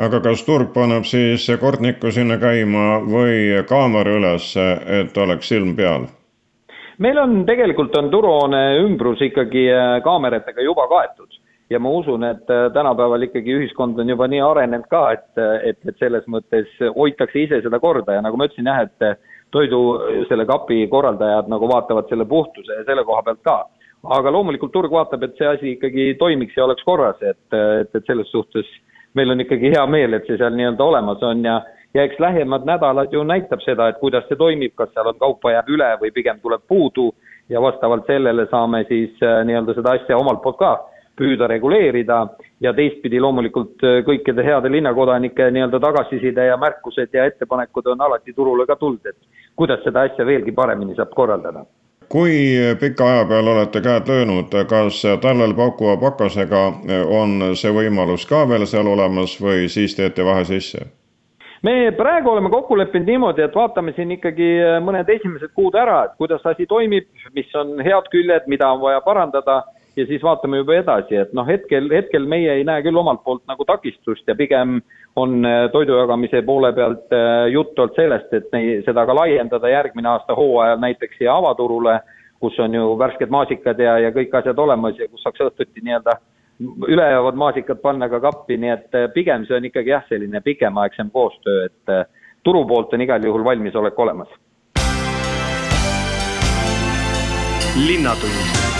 aga 0.00 0.20
kas 0.24 0.42
turg 0.46 0.72
paneb 0.72 1.04
siis 1.04 1.44
kordniku 1.60 2.12
sinna 2.12 2.38
käima 2.40 3.02
või 3.04 3.60
kaamera 3.68 4.16
üles, 4.16 4.52
et 4.56 5.16
oleks 5.18 5.52
silm 5.52 5.76
peal? 5.76 6.08
meil 7.02 7.18
on, 7.18 7.42
tegelikult 7.48 7.96
on 7.98 8.10
turuhoone 8.12 8.60
ümbrus 8.84 9.20
ikkagi 9.24 9.66
äh, 9.72 9.96
kaameratega 10.04 10.62
juba 10.62 10.86
kaetud 10.88 11.40
ja 11.72 11.80
ma 11.80 11.90
usun, 11.98 12.24
et 12.24 12.50
äh, 12.52 12.68
tänapäeval 12.72 13.26
ikkagi 13.26 13.56
ühiskond 13.58 13.98
on 13.98 14.08
juba 14.08 14.28
nii 14.30 14.40
arenenud 14.44 14.88
ka, 14.92 15.02
et, 15.16 15.28
et, 15.68 15.80
et 15.88 15.98
selles 15.98 16.24
mõttes 16.30 16.72
hoitakse 16.96 17.42
ise 17.42 17.60
seda 17.64 17.80
korda 17.82 18.16
ja 18.16 18.24
nagu 18.24 18.38
ma 18.38 18.48
ütlesin 18.48 18.70
jah, 18.70 18.84
et 18.86 19.24
toidu 19.52 19.82
selle 20.30 20.46
kapi 20.48 20.86
korraldajad 20.88 21.50
nagu 21.52 21.68
vaatavad 21.68 22.08
selle 22.08 22.24
puhtuse 22.28 22.80
ja 22.80 22.86
selle 22.88 23.04
koha 23.04 23.24
pealt 23.26 23.42
ka. 23.44 23.58
aga 24.16 24.30
loomulikult 24.32 24.72
turg 24.72 24.92
vaatab, 24.92 25.26
et 25.26 25.36
see 25.38 25.48
asi 25.48 25.74
ikkagi 25.76 26.14
toimiks 26.20 26.56
ja 26.56 26.64
oleks 26.64 26.84
korras, 26.86 27.20
et, 27.20 27.44
et, 27.52 27.92
et 27.94 28.06
selles 28.06 28.30
suhtes 28.32 28.68
äh, 28.68 28.91
meil 29.14 29.30
on 29.30 29.40
ikkagi 29.40 29.72
hea 29.74 29.86
meel, 29.86 30.14
et 30.14 30.26
see 30.26 30.38
seal 30.40 30.54
nii-öelda 30.56 30.84
olemas 30.84 31.22
on 31.22 31.44
ja 31.44 31.60
ja 31.94 32.02
eks 32.02 32.20
lähemad 32.20 32.64
nädalad 32.64 33.12
ju 33.12 33.22
näitab 33.24 33.60
seda, 33.60 33.88
et 33.88 33.98
kuidas 34.00 34.24
see 34.28 34.38
toimib, 34.40 34.72
kas 34.74 34.88
seal 34.94 35.10
on 35.10 35.18
kaupa 35.20 35.52
jääb 35.52 35.68
üle 35.68 35.90
või 36.00 36.12
pigem 36.14 36.40
tuleb 36.40 36.64
puudu 36.68 37.10
ja 37.48 37.60
vastavalt 37.60 38.06
sellele 38.06 38.46
saame 38.50 38.84
siis 38.88 39.20
äh, 39.22 39.42
nii-öelda 39.44 39.74
seda 39.76 39.98
asja 39.98 40.16
omalt 40.16 40.42
poolt 40.42 40.58
ka 40.58 40.72
püüda 41.18 41.46
reguleerida 41.50 42.22
ja 42.64 42.72
teistpidi 42.72 43.20
loomulikult 43.20 43.84
äh, 43.84 44.00
kõikide 44.08 44.44
heade 44.46 44.72
linnakodanike 44.72 45.50
nii-öelda 45.50 45.80
tagasiside 45.80 46.48
ja 46.48 46.56
märkused 46.56 47.12
ja 47.12 47.28
ettepanekud 47.28 47.92
on 47.92 48.08
alati 48.08 48.32
turule 48.32 48.66
ka 48.66 48.76
tulnud, 48.80 49.06
et 49.06 49.52
kuidas 49.56 49.84
seda 49.84 50.08
asja 50.08 50.26
veelgi 50.26 50.56
paremini 50.56 50.96
saab 50.96 51.12
korraldada 51.16 51.66
kui 52.12 52.32
pika 52.80 53.06
aja 53.08 53.24
peale 53.24 53.50
olete 53.50 53.80
käed 53.80 54.08
löönud, 54.08 54.52
kas 54.68 55.02
talvel 55.20 55.54
paukuva 55.56 55.96
pakasega 55.96 56.64
on 57.08 57.54
see 57.56 57.72
võimalus 57.72 58.26
ka 58.28 58.42
veel 58.48 58.66
seal 58.68 58.90
olemas 58.92 59.38
või 59.40 59.68
siis 59.72 59.96
teete 59.96 60.24
vahe 60.26 60.44
sisse? 60.44 60.84
me 61.62 61.92
praegu 61.96 62.30
oleme 62.30 62.50
kokku 62.50 62.76
leppinud 62.78 63.06
niimoodi, 63.06 63.44
et 63.44 63.54
vaatame 63.54 63.92
siin 63.96 64.10
ikkagi 64.16 64.48
mõned 64.82 65.08
esimesed 65.14 65.52
kuud 65.54 65.76
ära, 65.78 66.00
et 66.04 66.16
kuidas 66.18 66.42
asi 66.50 66.66
toimib, 66.66 67.06
mis 67.36 67.54
on 67.54 67.78
head 67.86 68.08
küljed, 68.10 68.48
mida 68.50 68.72
on 68.74 68.82
vaja 68.82 69.00
parandada 69.00 69.62
ja 69.96 70.06
siis 70.06 70.22
vaatame 70.22 70.62
juba 70.62 70.76
edasi, 70.80 71.16
et 71.20 71.32
noh, 71.36 71.46
hetkel, 71.46 71.90
hetkel 71.92 72.26
meie 72.28 72.56
ei 72.58 72.64
näe 72.64 72.82
küll 72.84 72.96
omalt 72.96 73.22
poolt 73.24 73.42
nagu 73.50 73.64
takistust 73.68 74.28
ja 74.28 74.34
pigem 74.38 74.80
on 75.16 75.44
äh, 75.44 75.66
toidu 75.72 75.98
jagamise 75.98 76.42
poole 76.46 76.72
pealt 76.72 77.12
äh, 77.12 77.50
juttu 77.52 77.84
olnud 77.84 77.96
sellest, 77.96 78.32
et 78.32 78.48
nei, 78.54 78.78
seda 78.86 79.04
ka 79.06 79.16
laiendada 79.16 79.68
järgmine 79.68 80.08
aasta 80.14 80.36
hooajal 80.38 80.80
näiteks 80.80 81.18
siia 81.20 81.36
avaturule, 81.36 81.98
kus 82.40 82.58
on 82.60 82.74
ju 82.74 82.94
värsked 82.98 83.30
maasikad 83.30 83.80
ja, 83.80 83.98
ja 84.06 84.12
kõik 84.14 84.32
asjad 84.40 84.58
olemas 84.58 84.98
ja 84.98 85.08
kus 85.08 85.22
saaks 85.26 85.44
õhtuti 85.44 85.84
nii-öelda 85.84 86.16
ülejäävad 86.88 87.36
maasikad 87.38 87.80
panna 87.82 88.08
ka 88.08 88.20
kappi, 88.20 88.56
nii 88.56 88.72
et 88.72 88.98
äh, 88.98 89.10
pigem 89.14 89.44
see 89.48 89.58
on 89.58 89.68
ikkagi 89.68 89.92
jah, 89.92 90.08
selline 90.08 90.40
pikemaaegsem 90.40 91.12
koostöö, 91.12 91.68
et 91.68 92.08
turu 92.44 92.64
poolt 92.66 92.94
on 92.96 93.04
igal 93.04 93.24
juhul 93.24 93.44
valmisolek 93.44 93.98
olemas. 93.98 94.32
linnatund 97.72 98.71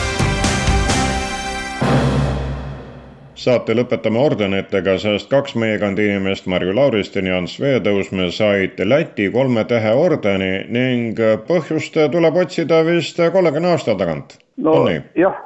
saate 3.43 3.75
lõpetame 3.75 4.21
ordenitega, 4.23 4.95
sest 5.03 5.31
kaks 5.31 5.57
meie 5.59 5.79
kandi 5.83 6.05
inimest, 6.07 6.47
Marju 6.51 6.75
Lauristin 6.77 7.27
ja 7.27 7.41
Ants 7.41 7.57
Veetõusmäe 7.63 8.31
said 8.35 8.79
Läti 8.87 9.29
kolme 9.35 9.65
tähe 9.69 9.95
ordeni 9.99 10.53
ning 10.71 11.19
põhjust 11.49 11.99
tuleb 12.15 12.39
otsida 12.45 12.83
vist 12.87 13.19
kolmekümne 13.19 13.73
aasta 13.75 13.97
tagant. 13.99 14.39
no 14.63 14.87
jah, 15.19 15.39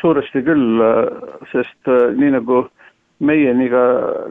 suuresti 0.00 0.42
küll, 0.42 0.82
sest 1.52 1.92
nii 2.18 2.34
nagu 2.38 2.64
meieni 3.20 3.70
ka 3.70 3.84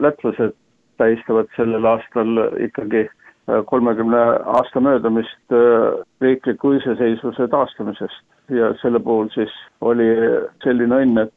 lätlased 0.04 0.56
tähistavad 1.00 1.48
sellel 1.56 1.84
aastal 1.88 2.40
ikkagi 2.68 3.06
kolmekümne 3.70 4.22
aasta 4.58 4.80
möödumist 4.80 5.56
riikliku 6.20 6.72
iseseisvuse 6.80 7.48
taastamisest 7.48 8.24
ja 8.50 8.72
selle 8.82 9.00
puhul 9.00 9.28
siis 9.34 9.52
oli 9.80 10.06
selline 10.64 11.02
õnn, 11.02 11.24
et 11.26 11.32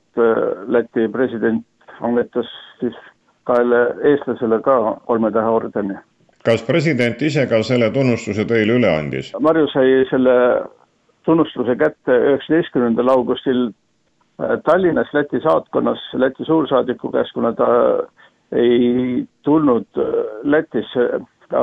Läti 0.68 1.08
president 1.14 1.66
annetas 2.02 2.50
siis 2.80 2.96
kahele 3.50 3.82
eestlasele 4.12 4.60
ka 4.66 4.76
kolme 5.06 5.32
tähe 5.32 5.54
ordeni. 5.60 5.98
kas 6.46 6.64
president 6.68 7.22
ise 7.22 7.46
ka 7.52 7.62
selle 7.64 7.90
tunnustuse 7.96 8.46
teile 8.48 8.78
üle 8.80 8.92
andis? 8.98 9.32
Marju 9.40 9.68
sai 9.74 10.04
selle 10.12 10.36
tunnustuse 11.28 11.76
kätte 11.80 12.16
üheksateistkümnendal 12.30 13.12
augustil 13.16 13.66
äh, 13.68 14.56
Tallinnas 14.66 15.12
Läti 15.14 15.42
saatkonnas 15.44 16.06
Läti 16.14 16.46
suursaadiku 16.46 17.12
käest, 17.16 17.34
kuna 17.34 17.54
ta 17.54 17.68
ei 18.52 19.26
tulnud 19.44 19.88
äh, 19.98 20.16
Lätisse, 20.44 21.10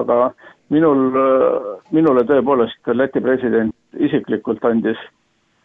aga 0.00 0.30
minul, 0.74 1.06
äh, 1.22 1.70
minule 1.96 2.26
tõepoolest 2.28 2.94
Läti 2.94 3.22
president 3.24 3.74
isiklikult 4.09 4.64
andis 4.64 5.00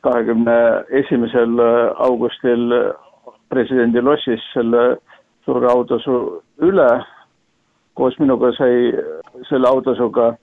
kahekümne 0.02 0.58
esimesel 0.90 1.60
augustil 1.96 2.72
presidendi 3.50 4.02
lossis 4.02 4.42
selle 4.54 4.98
suure 5.46 5.68
autosu 5.68 6.42
üle. 6.60 6.90
koos 7.96 8.20
minuga 8.20 8.52
sai 8.58 8.94
selle 9.50 9.68
autosuga 9.68 10.36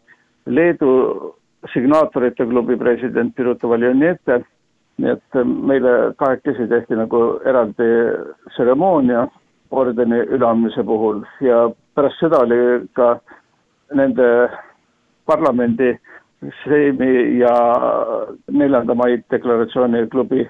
Leedu 0.46 1.34
signaatorite 1.72 2.44
klubi 2.46 2.76
president 2.76 3.36
Piruta 3.36 3.68
Valjoniete. 3.68 4.44
nii 4.98 5.10
et 5.10 5.34
meile 5.44 6.12
kahekesi 6.18 6.68
tehti 6.68 6.96
nagu 6.98 7.18
eraldi 7.46 7.86
tseremoonia 8.48 9.28
ordeni 9.70 10.18
üleandmise 10.34 10.82
puhul 10.82 11.20
ja 11.40 11.68
pärast 11.94 12.18
seda 12.20 12.40
oli 12.42 12.88
ka 12.98 13.20
nende 13.94 14.48
parlamendi 15.26 15.92
Seimi 16.62 17.38
ja 17.40 17.54
neljanda 18.50 18.94
mai 18.94 19.16
deklaratsiooni 19.32 20.04
klubi 20.12 20.44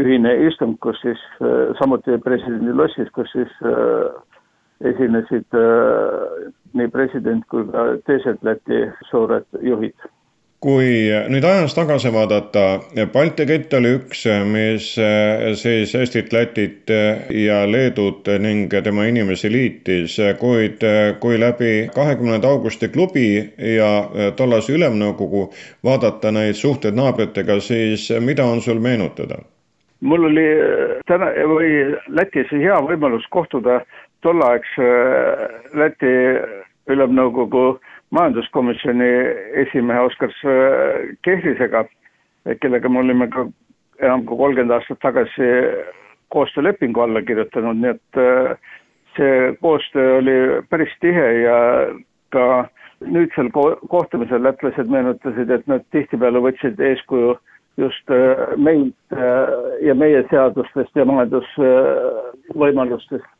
ühine 0.00 0.32
istung, 0.48 0.78
kus 0.80 0.98
siis 1.04 1.20
äh, 1.40 1.74
samuti 1.78 2.16
presidendi 2.24 2.72
lossis, 2.72 3.10
kus 3.14 3.28
siis 3.34 3.52
äh, 3.62 4.08
esinesid 4.90 5.58
äh, 5.58 6.48
nii 6.74 6.88
president 6.94 7.44
kui 7.52 7.66
ka 7.70 7.86
teised 8.08 8.40
Läti 8.46 8.80
suured 9.10 9.46
juhid 9.62 10.08
kui 10.64 11.10
nüüd 11.28 11.44
ajas 11.44 11.74
tagasi 11.76 12.08
vaadata, 12.14 12.62
Balti 13.12 13.44
kett 13.48 13.74
oli 13.76 13.90
üks, 13.98 14.22
mis 14.48 14.86
siis 15.60 15.92
Eestit, 15.98 16.32
Lätit 16.32 16.88
ja 17.36 17.58
Leedut 17.68 18.30
ning 18.40 18.72
tema 18.86 19.04
inimesi 19.10 19.50
liitis, 19.52 20.16
kuid 20.40 20.84
kui 21.20 21.40
läbi 21.40 21.72
kahekümnenda 21.94 22.48
augusti 22.48 22.88
klubi 22.88 23.26
ja 23.76 23.90
tollase 24.38 24.72
Ülemnõukogu 24.78 25.50
vaadata 25.84 26.32
neid 26.32 26.56
suhteid 26.56 26.96
naabritega, 26.96 27.60
siis 27.60 28.08
mida 28.24 28.48
on 28.48 28.64
sul 28.64 28.80
meenutada? 28.80 29.42
mul 30.04 30.26
oli 30.28 30.48
täna 31.08 31.30
või 31.48 31.68
Lätis 32.12 32.50
hea 32.52 32.76
võimalus 32.88 33.24
kohtuda 33.32 33.82
tolleaegse 34.24 34.88
Läti 35.76 36.12
ülemnõukogu 36.92 37.78
majanduskomisjoni 38.14 39.10
esimehe 39.64 40.06
Oskar 40.06 40.30
Kehrisega, 41.26 41.84
kellega 42.60 42.88
me 42.88 43.02
olime 43.02 43.26
ka 43.32 43.48
enam 44.02 44.24
kui 44.26 44.36
kolmkümmend 44.38 44.74
aastat 44.74 44.98
tagasi 45.02 45.46
koostöölepingu 46.34 47.00
alla 47.00 47.22
kirjutanud, 47.22 47.76
nii 47.80 47.90
et 47.94 48.12
äh, 48.18 48.56
see 49.16 49.56
koostöö 49.62 50.18
oli 50.18 50.36
päris 50.70 50.94
tihe 51.00 51.26
ja 51.44 51.56
ka 52.34 52.44
nüüdsel 53.00 53.48
kohtumisel 53.90 54.42
lätlased 54.42 54.88
meenutasid, 54.90 55.50
et 55.50 55.66
nad 55.70 55.82
tihtipeale 55.94 56.38
võtsid 56.46 56.76
eeskuju 56.90 57.30
just 57.78 58.10
äh, 58.10 58.16
meilt 58.56 58.96
äh, 59.12 59.18
ja 59.86 59.94
meie 59.94 60.24
seadustest 60.30 60.94
ja 60.98 61.04
majandusvõimalustest 61.10 63.30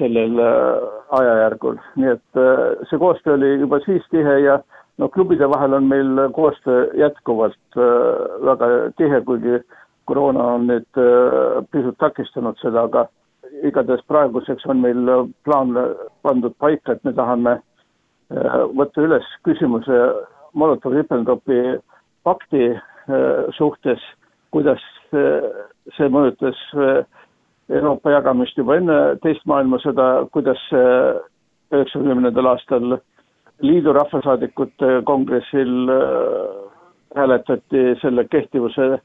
sellel 0.00 0.40
ajajärgul, 1.18 1.78
nii 2.00 2.14
et 2.16 2.40
see 2.88 2.98
koostöö 2.98 3.36
oli 3.36 3.50
juba 3.60 3.80
siis 3.84 4.06
tihe 4.10 4.38
ja 4.44 4.58
no 4.98 5.08
klubide 5.08 5.48
vahel 5.52 5.76
on 5.78 5.86
meil 5.90 6.20
koostöö 6.36 6.88
jätkuvalt 6.98 7.78
väga 8.48 8.68
tihe, 8.96 9.20
kuigi 9.28 9.60
koroona 10.10 10.44
on 10.56 10.66
nüüd 10.70 11.00
pisut 11.70 11.98
takistanud 12.02 12.58
seda, 12.62 12.86
aga 12.88 13.06
igatahes 13.62 14.02
praeguseks 14.08 14.66
on 14.66 14.80
meil 14.82 15.06
plaan 15.44 15.76
pandud 16.22 16.56
paika, 16.58 16.96
et 16.96 17.04
me 17.04 17.12
tahame 17.12 17.58
võtta 18.80 19.04
üles 19.04 19.26
küsimuse 19.46 20.00
Molotovi-Ribbentropi 20.58 21.78
pakti 22.24 22.72
Äh, 23.10 23.50
suhtes, 23.56 23.98
kuidas 24.52 24.80
äh, 25.16 25.46
see 25.96 26.06
mõjutas 26.12 26.58
äh, 26.78 27.00
Euroopa 27.70 28.10
jagamist 28.10 28.58
juba 28.58 28.76
enne 28.80 28.98
teist 29.22 29.44
maailmasõda, 29.46 30.06
kuidas 30.34 30.60
üheksakümnendal 31.70 32.48
aastal 32.50 32.96
liidu 33.62 33.92
rahvasaadikute 33.94 35.02
kongressil 35.06 35.92
hääletati 37.16 37.84
selle 38.00 38.24
kehtivuse 38.30 38.96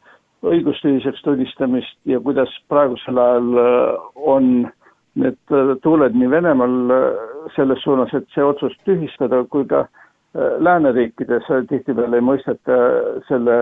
õigustühiseks 0.46 1.22
tunnistamist 1.26 1.98
ja 2.10 2.20
kuidas 2.22 2.52
praegusel 2.70 3.20
ajal 3.22 3.62
on 4.16 4.50
need 5.16 5.54
tuuled 5.84 6.18
nii 6.18 6.30
Venemaal 6.32 6.76
selles 7.56 7.82
suunas, 7.86 8.12
et 8.14 8.28
see 8.36 8.44
otsus 8.44 8.74
tühistada, 8.88 9.44
kui 9.50 9.66
ka 9.70 9.86
lääneriikides 10.36 11.48
tihtipeale 11.70 12.20
ei 12.20 12.26
mõisteta 12.26 12.80
selle 13.30 13.62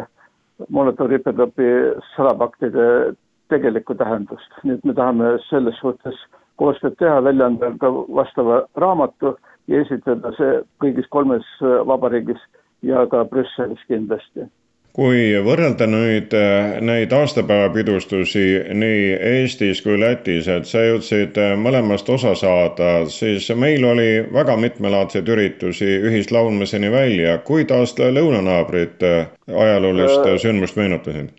Molotovi-Ribbentropi 0.74 1.70
salapaktide 2.16 3.14
tegelikku 3.50 3.96
tähendust, 3.96 4.58
nii 4.64 4.78
et 4.78 4.86
me 4.88 4.94
tahame 4.94 5.36
selles 5.50 5.78
suhtes 5.82 6.20
koostööd 6.62 6.96
teha, 7.00 7.22
välja 7.24 7.50
anda 7.50 7.72
ka 7.82 7.92
vastava 7.92 8.64
raamatu 8.78 9.36
ja 9.68 9.82
esitada 9.82 10.34
see 10.38 10.60
kõigis 10.84 11.10
kolmes 11.10 11.48
vabariigis 11.62 12.42
ja 12.84 13.08
ka 13.12 13.26
Brüsselis 13.26 13.82
kindlasti 13.88 14.48
kui 14.94 15.34
võrrelda 15.42 15.88
nüüd 15.90 16.34
äh, 16.38 16.78
neid 16.86 17.14
aastapäevapidustusi 17.18 18.46
nii 18.78 19.06
Eestis 19.30 19.82
kui 19.82 19.98
Lätis, 20.00 20.48
et 20.48 20.70
sa 20.70 20.84
jõudsid 20.86 21.38
äh, 21.42 21.56
mõlemast 21.60 22.10
osa 22.14 22.36
saada, 22.38 22.92
siis 23.10 23.50
meil 23.58 23.86
oli 23.90 24.10
väga 24.34 24.58
mitmelaadseid 24.62 25.30
üritusi 25.36 25.90
ühislaulmiseni 26.10 26.92
välja. 26.94 27.38
kuidas 27.38 27.98
lõunanaabrid 27.98 29.08
äh, 29.10 29.32
ajaloolist 29.50 30.30
sündmust 30.46 30.78
meenutasid? 30.78 31.34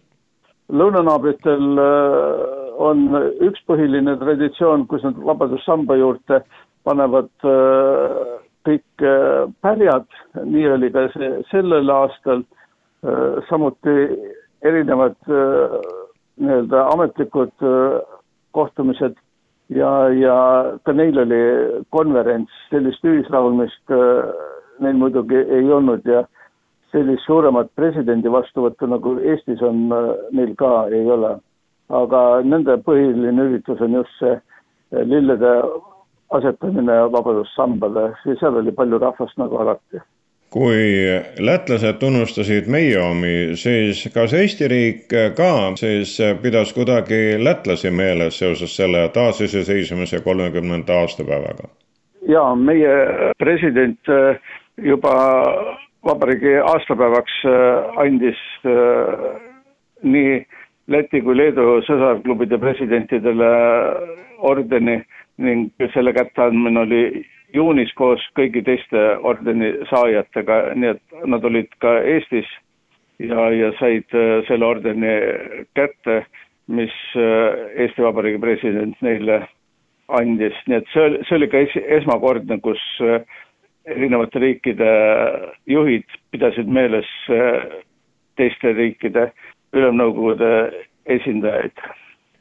Lõunanaabritel 0.74 1.78
on 2.84 3.04
üks 3.46 3.62
põhiline 3.68 4.16
traditsioon, 4.18 4.88
kus 4.90 5.04
nad 5.06 5.18
Vabadussamba 5.22 5.96
juurde 6.00 6.40
panevad 6.84 7.30
kõik 8.66 9.04
pärjad, 9.62 10.06
nii 10.42 10.66
oli 10.74 10.90
ka 10.92 11.06
see 11.14 11.30
sellel 11.52 11.92
aastal 11.94 12.42
Äh, 13.04 13.42
samuti 13.50 13.94
erinevad 14.62 15.16
äh, 15.28 15.72
nii-öelda 16.40 16.86
ametlikud 16.94 17.52
äh, 17.60 18.00
kohtumised 18.56 19.18
ja, 19.68 19.90
ja 20.08 20.36
ka 20.84 20.92
neil 20.96 21.18
oli 21.20 21.40
konverents, 21.92 22.54
sellist 22.70 23.04
ühislaulmist 23.04 23.92
neil 24.80 24.96
muidugi 25.02 25.36
ei 25.36 25.68
olnud 25.72 26.08
ja 26.08 26.22
sellist 26.94 27.26
suuremat 27.26 27.72
presidendi 27.74 28.30
vastuvõttu, 28.30 28.86
nagu 28.90 29.16
Eestis 29.18 29.62
on, 29.66 29.88
neil 30.32 30.54
ka 30.60 30.86
ei 30.94 31.04
ole. 31.10 31.36
aga 31.94 32.20
nende 32.48 32.78
põhiline 32.80 33.42
üritus 33.42 33.80
on 33.84 33.92
just 33.92 34.14
see 34.18 35.02
lillede 35.04 35.50
asetamine 36.32 36.96
Vabadussambale 37.12 38.06
ja 38.24 38.36
seal 38.40 38.56
oli 38.56 38.72
palju 38.72 38.98
rahvast 39.02 39.36
nagu 39.38 39.58
alati 39.60 40.00
kui 40.54 40.82
lätlased 41.42 41.98
tunnustasid 41.98 42.68
meie 42.70 42.98
omi, 43.02 43.56
siis 43.58 44.04
kas 44.14 44.34
Eesti 44.38 44.68
riik 44.70 45.08
ka 45.10 45.50
siis 45.80 46.14
pidas 46.42 46.72
kuidagi 46.76 47.38
lätlasi 47.42 47.90
meeles 47.90 48.38
seoses 48.38 48.76
selle 48.76 49.08
taasiseseisvumise 49.14 50.20
kolmekümnenda 50.20 51.00
aastapäevaga? 51.00 51.68
jaa, 52.28 52.54
meie 52.54 52.94
president 53.38 54.08
äh, 54.08 54.38
juba 54.78 55.16
vabariigi 56.04 56.56
aastapäevaks 56.72 57.40
äh, 57.48 58.00
andis 58.04 58.40
äh, 58.66 59.40
nii 60.02 60.44
Läti 60.92 61.22
kui 61.24 61.32
Leedu 61.32 61.78
sõsarklubide 61.86 62.58
presidentidele 62.60 63.46
ordeni 64.44 64.98
ning 65.40 65.70
selle 65.94 66.12
kätteandmine 66.12 66.82
oli 66.82 67.00
juunis 67.56 67.92
koos 67.96 68.20
kõigi 68.36 68.60
teiste 68.66 69.04
ordeni 69.24 69.70
saajatega, 69.88 70.58
nii 70.76 70.90
et 70.92 71.24
nad 71.24 71.44
olid 71.48 71.72
ka 71.80 71.96
Eestis 72.04 72.50
ja, 73.22 73.48
ja 73.54 73.72
said 73.80 74.12
äh, 74.12 74.42
selle 74.48 74.68
ordeni 74.68 75.14
kätte, 75.78 76.24
mis 76.68 76.94
äh, 77.16 77.80
Eesti 77.86 78.04
Vabariigi 78.04 78.42
president 78.44 79.00
neile 79.00 79.46
andis, 80.20 80.56
nii 80.68 80.82
et 80.82 80.92
see 80.92 81.06
oli, 81.08 81.24
see 81.24 81.38
oli 81.38 81.48
ka 81.48 81.64
es, 81.64 81.78
esmakordne, 82.00 82.60
kus 82.60 82.82
erinevate 83.90 84.40
riikide 84.40 84.90
juhid 85.66 86.06
pidasid 86.32 86.70
meeles 86.70 87.10
teiste 88.36 88.72
riikide 88.72 89.28
ülemnõukogude 89.74 90.50
esindajaid. 91.10 91.84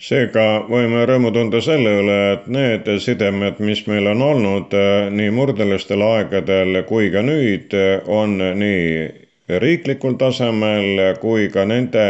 Seega 0.04 0.66
võime 0.68 1.06
rõõmu 1.08 1.32
tunda 1.32 1.62
selle 1.64 1.92
üle, 2.02 2.16
et 2.34 2.48
need 2.52 2.90
sidemed, 3.00 3.62
mis 3.64 3.86
meil 3.88 4.10
on 4.12 4.24
olnud 4.26 4.74
eh, 4.76 5.10
nii 5.14 5.32
murdelistel 5.32 6.04
aegadel 6.04 6.82
kui 6.90 7.12
ka 7.14 7.22
nüüd, 7.24 7.76
on 8.12 8.36
nii 8.60 9.60
riiklikul 9.64 10.18
tasemel 10.20 11.16
kui 11.22 11.50
ka 11.52 11.66
nende 11.68 12.04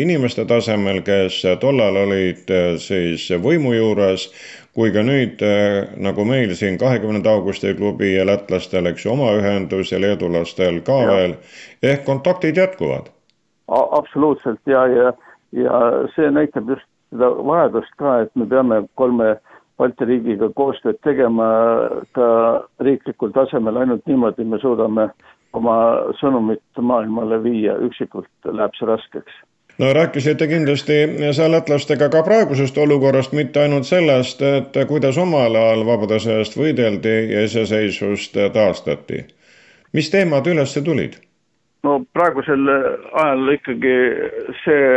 inimeste 0.00 0.44
tasemel, 0.48 1.02
kes 1.04 1.42
tollal 1.60 1.98
olid 2.00 2.48
siis 2.80 3.28
võimu 3.44 3.74
juures, 3.76 4.28
kui 4.76 4.92
ka 4.92 5.02
nüüd, 5.04 5.42
nagu 6.00 6.24
meil 6.24 6.54
siin 6.56 6.78
kahekümnenda 6.80 7.34
augusti 7.36 7.74
klubi 7.76 8.14
ja 8.14 8.24
lätlastel, 8.26 8.88
eks 8.88 9.04
ju, 9.04 9.12
oma 9.12 9.34
ühendus 9.36 9.92
ja 9.92 10.00
leedulastel 10.00 10.80
ka 10.86 10.96
ja. 11.02 11.10
veel, 11.10 11.34
ehk 11.82 12.06
kontaktid 12.08 12.56
jätkuvad? 12.56 13.12
absoluutselt 13.72 14.60
ja, 14.68 14.86
ja, 14.88 15.12
ja 15.56 15.78
see 16.14 16.28
näitab 16.32 16.68
just 16.68 16.88
seda 17.12 17.28
vajadust 17.46 17.92
ka, 18.00 18.18
et 18.24 18.32
me 18.36 18.46
peame 18.48 18.82
kolme 19.00 19.36
Balti 19.80 20.06
riigiga 20.06 20.46
koostööd 20.54 20.98
tegema 21.02 21.46
ka 22.14 22.26
riiklikul 22.84 23.32
tasemel, 23.34 23.80
ainult 23.80 24.04
niimoodi 24.06 24.44
me 24.46 24.60
suudame 24.62 25.08
oma 25.56 25.76
sõnumit 26.20 26.80
maailmale 26.80 27.40
viia, 27.42 27.78
üksikult 27.88 28.28
läheb 28.46 28.76
see 28.78 28.88
raskeks 28.88 29.40
no 29.78 29.92
rääkisite 29.92 30.46
kindlasti 30.48 30.98
seal 31.32 31.52
lätlastega 31.52 32.08
ka 32.08 32.22
praegusest 32.22 32.78
olukorrast, 32.78 33.32
mitte 33.32 33.60
ainult 33.60 33.88
sellest, 33.88 34.42
et 34.42 34.76
kuidas 34.88 35.18
omal 35.18 35.54
ajal 35.54 35.86
vabaduse 35.86 36.38
eest 36.38 36.56
võideldi 36.58 37.16
ja 37.32 37.44
iseseisvust 37.48 38.36
taastati. 38.52 39.24
mis 39.92 40.10
teemad 40.10 40.46
üles 40.46 40.74
tulid? 40.84 41.16
no 41.82 42.04
praegusel 42.12 42.68
ajal 43.12 43.54
ikkagi 43.54 43.94
see 44.64 44.88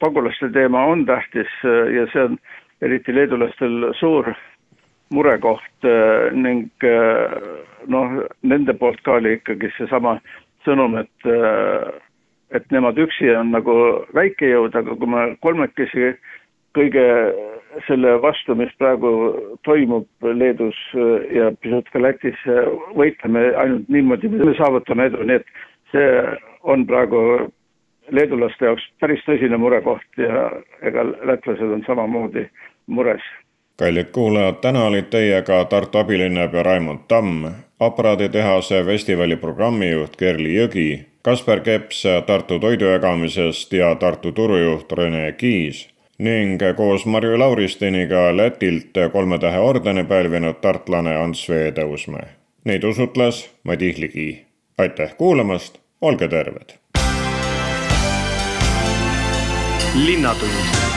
pagulaste 0.00 0.50
teema 0.52 0.84
on 0.84 1.06
tähtis 1.06 1.52
ja 1.94 2.06
see 2.12 2.24
on 2.24 2.38
eriti 2.82 3.14
leedulastel 3.14 3.92
suur 4.00 4.32
murekoht 5.10 5.88
ning 6.32 6.86
noh, 7.86 8.20
nende 8.42 8.74
poolt 8.74 9.00
ka 9.04 9.18
oli 9.18 9.36
ikkagi 9.38 9.72
seesama 9.76 10.18
sõnum, 10.64 10.98
et 11.00 11.30
et 12.56 12.66
nemad 12.74 12.98
üksi 12.98 13.30
on 13.36 13.52
nagu 13.54 13.74
väike 14.14 14.50
jõud, 14.50 14.74
aga 14.74 14.96
kui 14.98 15.10
me 15.10 15.24
kolmekesi 15.44 16.14
kõige 16.76 17.06
selle 17.86 18.16
vastu, 18.22 18.54
mis 18.58 18.72
praegu 18.78 19.10
toimub 19.66 20.06
Leedus 20.34 20.78
ja 21.34 21.50
pisut 21.62 21.88
ka 21.92 22.02
Lätis, 22.02 22.38
võitleme 22.98 23.50
ainult 23.62 23.88
niimoodi, 23.88 24.30
me 24.32 24.54
saavutame 24.58 25.06
edu, 25.10 25.22
nii 25.26 25.38
et 25.38 25.54
see 25.92 26.10
on 26.66 26.86
praegu 26.86 27.22
leedulaste 28.10 28.66
jaoks 28.66 28.86
päris 29.00 29.22
tõsine 29.26 29.58
murekoht 29.60 30.18
ja 30.18 30.48
ega 30.86 31.04
lätlased 31.06 31.76
on 31.76 31.84
samamoodi 31.86 32.46
mures. 32.86 33.22
kallid 33.78 34.10
kuulajad, 34.12 34.60
täna 34.60 34.84
olid 34.90 35.08
teiega 35.10 35.64
Tartu 35.64 35.98
abilinnapea 35.98 36.62
Raimond 36.62 37.06
Tamm, 37.08 37.46
aparaaditehase 37.80 38.84
festivali 38.84 39.36
programmijuht 39.36 40.16
Kerli 40.16 40.54
Jõgi, 40.56 41.06
Kaspar 41.22 41.60
Keps 41.60 42.02
Tartu 42.26 42.58
toidujagamisest 42.58 43.72
ja 43.72 43.94
Tartu 43.94 44.32
turujuht 44.32 44.92
Rene 44.92 45.32
Kiis 45.32 45.88
ning 46.18 46.60
koos 46.76 47.06
Marju 47.06 47.38
Lauristiniga 47.38 48.36
Lätilt 48.36 48.98
kolme 49.12 49.38
tähe 49.38 49.58
ordeni 49.58 50.04
pälvinud 50.04 50.60
tartlane 50.60 51.16
Ants 51.16 51.48
Vee 51.48 51.72
Tõusmäe. 51.72 52.28
Neid 52.64 52.84
usutles 52.84 53.48
Madis 53.64 53.98
Ligi. 53.98 54.46
aitäh 54.78 55.16
kuulamast 55.16 55.78
olge 56.00 56.28
terved. 56.28 56.76
linnatund 59.94 60.89